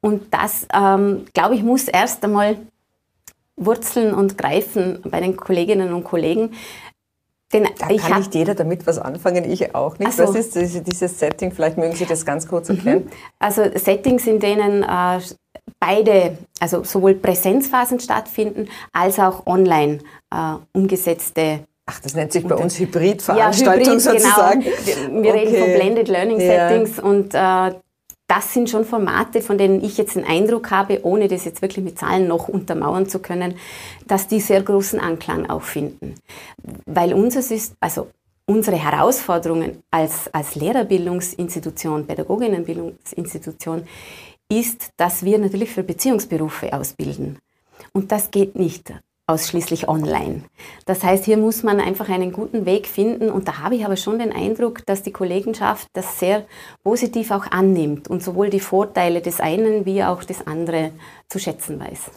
und 0.03 0.33
das, 0.33 0.67
ähm, 0.73 1.23
glaube 1.33 1.55
ich, 1.55 1.63
muss 1.63 1.87
erst 1.87 2.25
einmal 2.25 2.57
wurzeln 3.55 4.13
und 4.13 4.37
greifen 4.37 4.99
bei 5.05 5.21
den 5.21 5.37
Kolleginnen 5.37 5.93
und 5.93 6.03
Kollegen. 6.03 6.51
Denn 7.53 7.69
da 7.79 7.87
kann 7.95 8.17
nicht 8.17 8.35
jeder 8.35 8.53
damit 8.53 8.85
was 8.85 8.99
anfangen, 8.99 9.49
ich 9.49 9.73
auch 9.73 9.97
nicht. 9.99 10.07
Also, 10.07 10.23
was 10.23 10.35
ist 10.35 10.55
diese, 10.55 10.81
dieses 10.81 11.17
Setting? 11.17 11.53
Vielleicht 11.53 11.77
mögen 11.77 11.95
Sie 11.95 12.05
das 12.05 12.25
ganz 12.25 12.47
kurz 12.47 12.67
erklären. 12.67 13.05
Mhm. 13.05 13.11
Also 13.39 13.63
Settings, 13.75 14.27
in 14.27 14.41
denen 14.41 14.83
äh, 14.83 15.19
beide, 15.79 16.37
also 16.59 16.83
sowohl 16.83 17.13
Präsenzphasen 17.13 18.01
stattfinden, 18.01 18.67
als 18.91 19.19
auch 19.19 19.45
online 19.47 19.99
äh, 20.31 20.55
umgesetzte 20.73 21.61
Ach, 21.85 21.99
das 21.99 22.13
nennt 22.13 22.31
sich 22.31 22.45
bei 22.47 22.55
uns 22.55 22.79
Hybridveranstaltung 22.79 23.83
ja, 23.83 23.91
Hybrid, 23.91 24.01
sozusagen. 24.01 24.61
Genau. 24.61 24.75
Wir, 24.85 25.23
wir 25.23 25.31
okay. 25.31 25.39
reden 25.39 25.55
von 25.57 25.73
Blended 25.73 26.07
Learning 26.07 26.39
ja. 26.39 26.69
Settings 26.69 26.99
und 26.99 27.33
äh, 27.33 27.73
das 28.27 28.53
sind 28.53 28.69
schon 28.69 28.85
Formate, 28.85 29.41
von 29.41 29.57
denen 29.57 29.83
ich 29.83 29.97
jetzt 29.97 30.15
den 30.15 30.25
Eindruck 30.25 30.71
habe, 30.71 31.03
ohne 31.03 31.27
das 31.27 31.45
jetzt 31.45 31.61
wirklich 31.61 31.83
mit 31.83 31.99
Zahlen 31.99 32.27
noch 32.27 32.47
untermauern 32.47 33.07
zu 33.07 33.19
können, 33.19 33.55
dass 34.07 34.27
die 34.27 34.39
sehr 34.39 34.61
großen 34.61 34.99
Anklang 34.99 35.49
auch 35.49 35.61
finden. 35.61 36.15
Weil 36.85 37.13
unseres 37.13 37.51
ist, 37.51 37.75
also 37.79 38.07
unsere 38.45 38.77
Herausforderungen 38.77 39.83
als, 39.91 40.33
als 40.33 40.55
Lehrerbildungsinstitution, 40.55 42.07
Pädagoginnenbildungsinstitution, 42.07 43.87
ist, 44.49 44.91
dass 44.97 45.23
wir 45.23 45.37
natürlich 45.37 45.71
für 45.71 45.83
Beziehungsberufe 45.83 46.73
ausbilden. 46.73 47.39
Und 47.91 48.11
das 48.11 48.31
geht 48.31 48.55
nicht 48.55 48.93
ausschließlich 49.25 49.87
online. 49.87 50.43
Das 50.85 51.03
heißt, 51.03 51.23
hier 51.23 51.37
muss 51.37 51.63
man 51.63 51.79
einfach 51.79 52.09
einen 52.09 52.33
guten 52.33 52.65
Weg 52.65 52.87
finden 52.87 53.29
und 53.29 53.47
da 53.47 53.59
habe 53.59 53.75
ich 53.75 53.85
aber 53.85 53.95
schon 53.95 54.19
den 54.19 54.33
Eindruck, 54.33 54.85
dass 54.85 55.01
die 55.01 55.13
Kollegenschaft 55.13 55.87
das 55.93 56.19
sehr 56.19 56.45
positiv 56.83 57.31
auch 57.31 57.45
annimmt 57.49 58.09
und 58.09 58.21
sowohl 58.21 58.49
die 58.49 58.59
Vorteile 58.59 59.21
des 59.21 59.39
einen 59.39 59.85
wie 59.85 60.03
auch 60.03 60.25
des 60.25 60.45
anderen 60.45 60.91
zu 61.33 61.39
schätzen 61.39 61.79
weiß. 61.79 62.11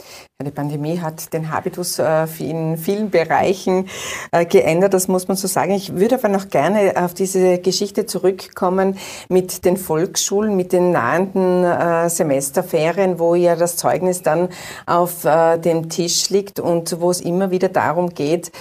Die 0.45 0.51
Pandemie 0.51 1.01
hat 1.01 1.33
den 1.33 1.51
Habitus 1.51 1.99
äh, 1.99 2.27
in 2.41 2.77
vielen 2.77 3.09
Bereichen 3.09 3.89
äh, 4.33 4.45
geändert, 4.45 4.93
das 4.93 5.09
muss 5.09 5.29
man 5.29 5.37
so 5.39 5.49
sagen. 5.49 5.73
Ich 5.73 5.97
würde 5.97 6.17
aber 6.17 6.29
noch 6.29 6.51
gerne 6.51 6.93
auf 6.97 7.15
diese 7.15 7.57
Geschichte 7.57 8.05
zurückkommen 8.05 8.99
mit 9.31 9.65
den 9.65 9.79
Volksschulen, 9.79 10.55
mit 10.55 10.75
den 10.75 10.93
nahenden 10.93 11.65
äh, 11.65 12.11
Semesterferien, 12.11 13.19
wo 13.19 13.35
ja 13.35 13.57
das 13.57 13.77
Zeugnis 13.77 14.21
dann 14.21 14.51
auf 14.85 15.23
dem 15.25 15.89
Tisch 15.89 16.29
liegt 16.29 16.61
und 16.61 17.01
wo 17.01 17.11
es 17.11 17.21
immer 17.21 17.51
wieder 17.51 17.69
darum 17.69 18.11
geht, 18.11 18.53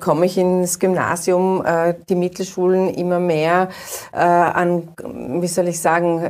komme 0.00 0.26
ich 0.26 0.38
ins 0.38 0.78
Gymnasium, 0.78 1.62
die 2.08 2.14
Mittelschulen 2.14 2.92
immer 2.94 3.20
mehr 3.20 3.68
an, 4.12 4.88
wie 5.40 5.46
soll 5.46 5.68
ich 5.68 5.80
sagen, 5.80 6.22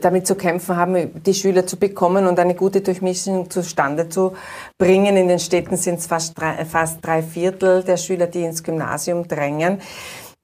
damit 0.00 0.26
zu 0.26 0.34
kämpfen 0.34 0.76
haben, 0.76 1.22
die 1.22 1.34
Schüler 1.34 1.66
zu 1.66 1.76
bekommen 1.76 2.26
und 2.26 2.38
eine 2.38 2.54
gute 2.54 2.71
gute 2.72 2.80
Durchmischung 2.80 3.50
zustande 3.50 4.08
zu 4.08 4.32
bringen. 4.78 5.14
In 5.18 5.28
den 5.28 5.38
Städten 5.38 5.76
sind 5.76 5.98
es 5.98 6.06
fast 6.06 6.40
drei, 6.40 6.64
fast 6.64 7.04
drei 7.04 7.22
Viertel 7.22 7.82
der 7.82 7.98
Schüler, 7.98 8.26
die 8.26 8.44
ins 8.44 8.62
Gymnasium 8.62 9.28
drängen. 9.28 9.78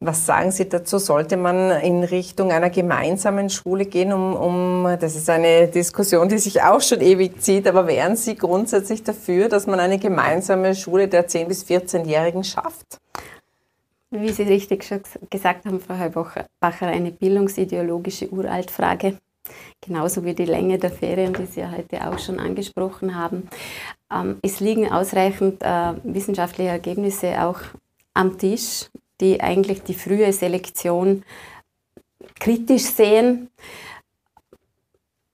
Was 0.00 0.26
sagen 0.26 0.50
Sie 0.50 0.68
dazu? 0.68 0.98
Sollte 0.98 1.38
man 1.38 1.70
in 1.80 2.04
Richtung 2.04 2.52
einer 2.52 2.68
gemeinsamen 2.68 3.48
Schule 3.48 3.86
gehen, 3.86 4.12
um, 4.12 4.34
um, 4.36 4.96
das 5.00 5.16
ist 5.16 5.30
eine 5.30 5.68
Diskussion, 5.68 6.28
die 6.28 6.38
sich 6.38 6.62
auch 6.62 6.82
schon 6.82 7.00
ewig 7.00 7.40
zieht, 7.40 7.66
aber 7.66 7.86
wären 7.86 8.14
Sie 8.14 8.36
grundsätzlich 8.36 9.02
dafür, 9.02 9.48
dass 9.48 9.66
man 9.66 9.80
eine 9.80 9.98
gemeinsame 9.98 10.74
Schule 10.74 11.08
der 11.08 11.28
10- 11.28 11.46
bis 11.46 11.64
14-Jährigen 11.64 12.44
schafft? 12.44 12.98
Wie 14.10 14.32
Sie 14.32 14.42
richtig 14.42 14.84
schon 14.84 15.00
gesagt 15.30 15.64
haben, 15.64 15.80
Frau 15.80 15.98
Heubacher, 15.98 16.86
eine 16.86 17.10
bildungsideologische 17.10 18.30
Uraltfrage 18.30 19.16
genauso 19.80 20.24
wie 20.24 20.34
die 20.34 20.44
Länge 20.44 20.78
der 20.78 20.90
Ferien, 20.90 21.32
die 21.32 21.46
Sie 21.46 21.66
heute 21.66 22.08
auch 22.08 22.18
schon 22.18 22.38
angesprochen 22.38 23.14
haben. 23.14 23.48
Ähm, 24.12 24.38
es 24.42 24.60
liegen 24.60 24.90
ausreichend 24.90 25.62
äh, 25.62 25.94
wissenschaftliche 26.04 26.70
Ergebnisse 26.70 27.42
auch 27.42 27.60
am 28.14 28.38
Tisch, 28.38 28.86
die 29.20 29.40
eigentlich 29.40 29.82
die 29.82 29.94
frühe 29.94 30.32
Selektion 30.32 31.24
kritisch 32.38 32.84
sehen 32.84 33.50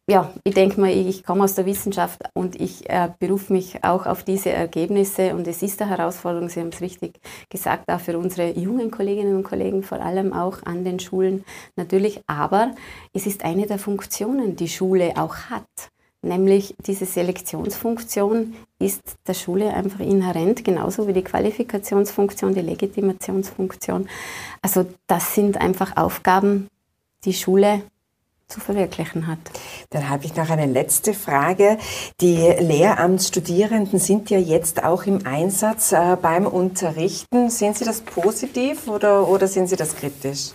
ja, 0.07 0.31
ich 0.45 0.55
denke 0.55 0.81
mal, 0.81 0.91
ich 0.91 1.25
komme 1.25 1.45
aus 1.45 1.55
der 1.55 1.65
Wissenschaft 1.65 2.23
und 2.35 2.61
ich 2.61 2.89
äh, 2.91 3.09
berufe 3.19 3.53
mich 3.55 3.83
auch 3.85 4.05
auf 4.05 4.23
diese 4.23 4.51
Ergebnisse 4.51 5.35
und 5.35 5.49
es 5.49 5.63
ist 5.63 5.81
eine 5.81 5.97
Herausforderung, 5.97 6.51
Sie 6.51 6.61
haben 6.61 6.69
es 6.69 6.83
richtig 6.83 7.19
gesagt, 7.49 7.91
auch 7.91 8.01
für 8.01 8.19
unsere 8.19 8.51
jungen 8.51 8.91
Kolleginnen 8.91 9.35
und 9.35 9.45
Kollegen, 9.45 9.83
vor 9.83 10.01
allem 10.01 10.35
auch 10.35 10.63
an 10.65 10.85
den 10.85 11.01
Schulen 11.01 11.45
natürlich, 11.77 12.21
aber 12.27 12.75
es 13.15 13.27
ist 13.27 13.45
eine 13.45 13.67
der 13.67 13.79
Funktionen, 13.79 14.57
die 14.57 14.69
Schule 14.69 15.15
auch 15.17 15.37
hat. 15.49 15.91
Nämlich 16.21 16.75
diese 16.87 17.07
Selektionsfunktion 17.07 18.55
ist 18.79 19.03
der 19.27 19.35
Schule 19.35 19.73
einfach 19.73 20.01
inhärent, 20.01 20.65
genauso 20.65 21.07
wie 21.07 21.13
die 21.13 21.25
Qualifikationsfunktion, 21.25 22.55
die 22.55 22.63
Legitimationsfunktion. 22.63 24.09
Also 24.63 24.87
das 25.07 25.35
sind 25.35 25.59
einfach 25.59 25.97
Aufgaben, 25.97 26.69
die 27.25 27.35
Schule 27.35 27.83
zu 28.49 28.61
verwirklichen 28.61 29.27
hat. 29.27 29.39
Dann 29.91 30.09
habe 30.09 30.25
ich 30.25 30.37
noch 30.37 30.51
eine 30.51 30.67
letzte 30.67 31.15
Frage. 31.15 31.79
Die 32.21 32.37
Lehramtsstudierenden 32.37 33.99
sind 33.99 34.31
ja 34.31 34.39
jetzt 34.39 34.85
auch 34.85 35.05
im 35.05 35.27
Einsatz 35.27 35.93
äh, 35.93 36.17
beim 36.21 36.47
Unterrichten. 36.47 37.51
Sehen 37.51 37.75
Sie 37.75 37.85
das 37.85 38.01
positiv 38.03 38.87
oder, 38.89 39.29
oder 39.29 39.49
sehen 39.49 39.67
Sie 39.67 39.77
das 39.77 39.97
kritisch? 39.97 40.53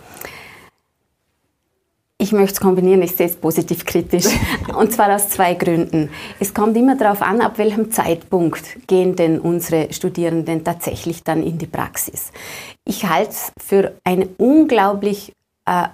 Ich 2.22 2.32
möchte 2.32 2.52
es 2.52 2.60
kombinieren, 2.60 3.00
ich 3.00 3.16
sehe 3.16 3.28
es 3.28 3.36
positiv 3.36 3.86
kritisch. 3.86 4.26
Und 4.76 4.92
zwar 4.92 5.14
aus 5.14 5.30
zwei 5.30 5.54
Gründen. 5.54 6.10
Es 6.38 6.52
kommt 6.52 6.76
immer 6.76 6.94
darauf 6.94 7.22
an, 7.22 7.40
ab 7.40 7.56
welchem 7.56 7.90
Zeitpunkt 7.90 8.86
gehen 8.86 9.16
denn 9.16 9.40
unsere 9.40 9.90
Studierenden 9.90 10.62
tatsächlich 10.62 11.24
dann 11.24 11.42
in 11.42 11.56
die 11.56 11.66
Praxis. 11.66 12.30
Ich 12.84 13.08
halte 13.08 13.30
es 13.30 13.52
für 13.58 13.94
eine 14.04 14.28
unglaublich 14.36 15.32
äh, 15.64 15.88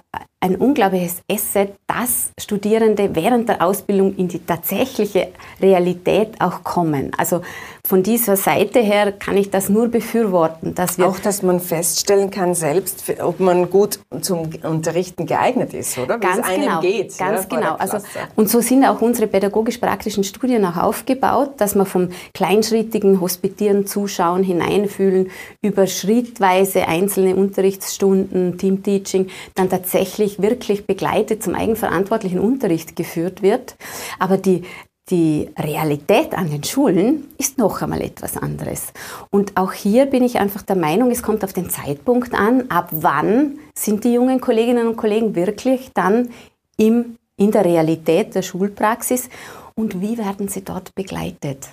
ein 0.47 0.55
unglaubliches 0.55 1.21
Asset, 1.31 1.73
dass 1.87 2.31
Studierende 2.39 3.15
während 3.15 3.49
der 3.49 3.61
Ausbildung 3.61 4.15
in 4.15 4.27
die 4.27 4.39
tatsächliche 4.39 5.29
Realität 5.61 6.39
auch 6.39 6.63
kommen. 6.63 7.11
Also 7.17 7.41
von 7.87 8.03
dieser 8.03 8.35
Seite 8.35 8.79
her 8.79 9.13
kann 9.13 9.37
ich 9.37 9.49
das 9.49 9.69
nur 9.69 9.87
befürworten. 9.87 10.75
Dass 10.75 10.97
wir 10.97 11.07
auch, 11.07 11.19
dass 11.19 11.41
man 11.41 11.61
feststellen 11.61 12.29
kann 12.31 12.53
selbst, 12.53 13.01
ob 13.21 13.39
man 13.39 13.69
gut 13.69 13.99
zum 14.19 14.49
Unterrichten 14.63 15.25
geeignet 15.25 15.73
ist, 15.73 15.97
oder? 15.97 16.17
Wie 16.17 16.19
ganz 16.19 16.39
es 16.39 16.43
einem 16.43 16.63
genau, 16.63 16.81
geht. 16.81 17.17
Ganz 17.17 17.47
ja, 17.49 17.57
genau. 17.57 17.75
Also, 17.75 17.99
und 18.35 18.49
so 18.49 18.59
sind 18.59 18.83
auch 18.83 19.01
unsere 19.01 19.27
pädagogisch-praktischen 19.27 20.25
Studien 20.25 20.65
auch 20.65 20.75
aufgebaut, 20.75 21.51
dass 21.59 21.75
man 21.75 21.85
vom 21.85 22.09
kleinschrittigen 22.33 23.21
Hospitieren, 23.21 23.87
Zuschauen, 23.87 24.43
Hineinfühlen 24.43 25.31
über 25.61 25.87
schrittweise 25.87 26.89
einzelne 26.89 27.37
Unterrichtsstunden, 27.37 28.57
Teamteaching, 28.57 29.29
dann 29.55 29.69
tatsächlich 29.69 30.41
wirklich 30.41 30.87
begleitet 30.87 31.41
zum 31.41 31.55
eigenverantwortlichen 31.55 32.39
Unterricht 32.39 32.97
geführt 32.97 33.41
wird. 33.41 33.77
Aber 34.19 34.35
die 34.35 34.63
die 35.09 35.49
Realität 35.57 36.33
an 36.33 36.49
den 36.49 36.63
Schulen 36.63 37.27
ist 37.37 37.57
noch 37.57 37.81
einmal 37.81 38.01
etwas 38.01 38.35
anderes. 38.35 38.91
Und 39.29 39.55
auch 39.55 39.71
hier 39.71 40.05
bin 40.05 40.23
ich 40.23 40.39
einfach 40.39 40.63
der 40.63 40.75
Meinung, 40.75 41.11
es 41.11 41.23
kommt 41.23 41.43
auf 41.43 41.53
den 41.53 41.69
Zeitpunkt 41.69 42.33
an, 42.33 42.69
ab 42.69 42.89
wann 42.91 43.59
sind 43.73 44.03
die 44.03 44.13
jungen 44.13 44.41
Kolleginnen 44.41 44.87
und 44.87 44.97
Kollegen 44.97 45.35
wirklich 45.35 45.91
dann 45.93 46.29
im, 46.75 47.17
in 47.37 47.51
der 47.51 47.63
Realität 47.63 48.35
der 48.35 48.41
Schulpraxis 48.41 49.29
und 49.75 50.01
wie 50.01 50.17
werden 50.17 50.49
sie 50.49 50.63
dort 50.63 50.93
begleitet. 50.93 51.69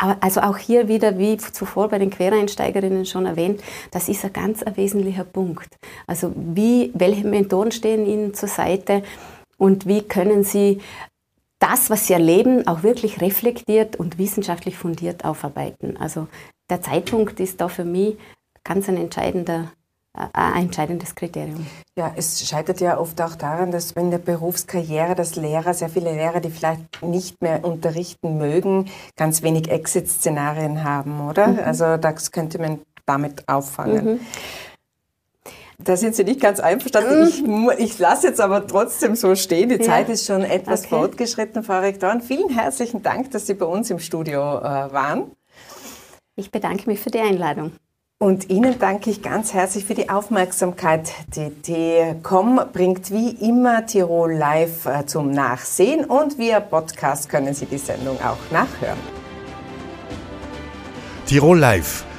Aber 0.00 0.16
also 0.20 0.40
auch 0.42 0.58
hier 0.58 0.86
wieder, 0.86 1.18
wie 1.18 1.36
zuvor 1.38 1.88
bei 1.88 1.98
den 1.98 2.10
Quereinsteigerinnen 2.10 3.04
schon 3.04 3.26
erwähnt, 3.26 3.60
das 3.90 4.08
ist 4.08 4.24
ein 4.24 4.32
ganz 4.32 4.62
ein 4.62 4.76
wesentlicher 4.76 5.24
Punkt. 5.24 5.76
Also 6.06 6.32
wie, 6.36 6.92
welche 6.94 7.26
Mentoren 7.26 7.72
stehen 7.72 8.06
Ihnen 8.06 8.32
zur 8.32 8.48
Seite 8.48 9.02
und 9.56 9.86
wie 9.86 10.02
können 10.02 10.44
Sie 10.44 10.80
das, 11.58 11.90
was 11.90 12.06
sie 12.06 12.12
erleben, 12.12 12.66
auch 12.66 12.82
wirklich 12.82 13.20
reflektiert 13.20 13.96
und 13.96 14.18
wissenschaftlich 14.18 14.76
fundiert 14.76 15.24
aufarbeiten. 15.24 15.96
Also 15.96 16.28
der 16.70 16.82
Zeitpunkt 16.82 17.40
ist 17.40 17.60
da 17.60 17.68
für 17.68 17.84
mich 17.84 18.16
ganz 18.64 18.88
ein 18.88 18.96
entscheidender 18.96 19.72
äh, 20.18 20.26
ein 20.32 20.64
entscheidendes 20.64 21.14
Kriterium. 21.14 21.66
Ja, 21.96 22.12
es 22.16 22.46
scheitert 22.46 22.80
ja 22.80 22.98
oft 22.98 23.20
auch 23.20 23.34
daran, 23.34 23.70
dass 23.70 23.92
in 23.92 24.10
der 24.10 24.18
Berufskarriere 24.18 25.14
das 25.14 25.36
Lehrer, 25.36 25.74
sehr 25.74 25.88
viele 25.88 26.12
Lehrer, 26.12 26.40
die 26.40 26.50
vielleicht 26.50 27.02
nicht 27.02 27.40
mehr 27.42 27.64
unterrichten 27.64 28.38
mögen, 28.38 28.90
ganz 29.16 29.42
wenig 29.42 29.70
Exit-Szenarien 29.70 30.84
haben, 30.84 31.26
oder? 31.28 31.48
Mhm. 31.48 31.58
Also 31.60 31.96
das 31.96 32.32
könnte 32.32 32.58
man 32.58 32.80
damit 33.06 33.48
auffangen. 33.48 34.04
Mhm. 34.04 34.20
Da 35.84 35.96
sind 35.96 36.16
Sie 36.16 36.24
nicht 36.24 36.40
ganz 36.40 36.58
einverstanden. 36.58 37.28
Ich, 37.28 37.44
ich 37.78 37.98
lasse 37.98 38.26
jetzt 38.26 38.40
aber 38.40 38.66
trotzdem 38.66 39.14
so 39.14 39.36
stehen. 39.36 39.68
Die 39.68 39.76
ja. 39.76 39.82
Zeit 39.82 40.08
ist 40.08 40.26
schon 40.26 40.42
etwas 40.42 40.80
okay. 40.80 40.96
fortgeschritten, 40.96 41.62
Frau 41.62 41.78
Rektorin. 41.78 42.20
Vielen 42.20 42.50
herzlichen 42.50 43.02
Dank, 43.02 43.30
dass 43.30 43.46
Sie 43.46 43.54
bei 43.54 43.66
uns 43.66 43.88
im 43.90 44.00
Studio 44.00 44.58
äh, 44.58 44.92
waren. 44.92 45.30
Ich 46.34 46.50
bedanke 46.50 46.90
mich 46.90 46.98
für 46.98 47.10
die 47.10 47.20
Einladung. 47.20 47.72
Und 48.20 48.50
Ihnen 48.50 48.80
danke 48.80 49.10
ich 49.10 49.22
ganz 49.22 49.54
herzlich 49.54 49.84
für 49.84 49.94
die 49.94 50.10
Aufmerksamkeit. 50.10 51.12
Die 51.36 51.50
T.com 51.50 52.60
bringt 52.72 53.12
wie 53.12 53.30
immer 53.30 53.86
Tirol 53.86 54.32
live 54.32 54.86
äh, 54.86 55.06
zum 55.06 55.30
Nachsehen 55.30 56.04
und 56.04 56.36
via 56.36 56.58
Podcast 56.58 57.28
können 57.28 57.54
Sie 57.54 57.66
die 57.66 57.78
Sendung 57.78 58.16
auch 58.20 58.50
nachhören. 58.50 58.98
Tirol 61.26 61.60
live 61.60 62.07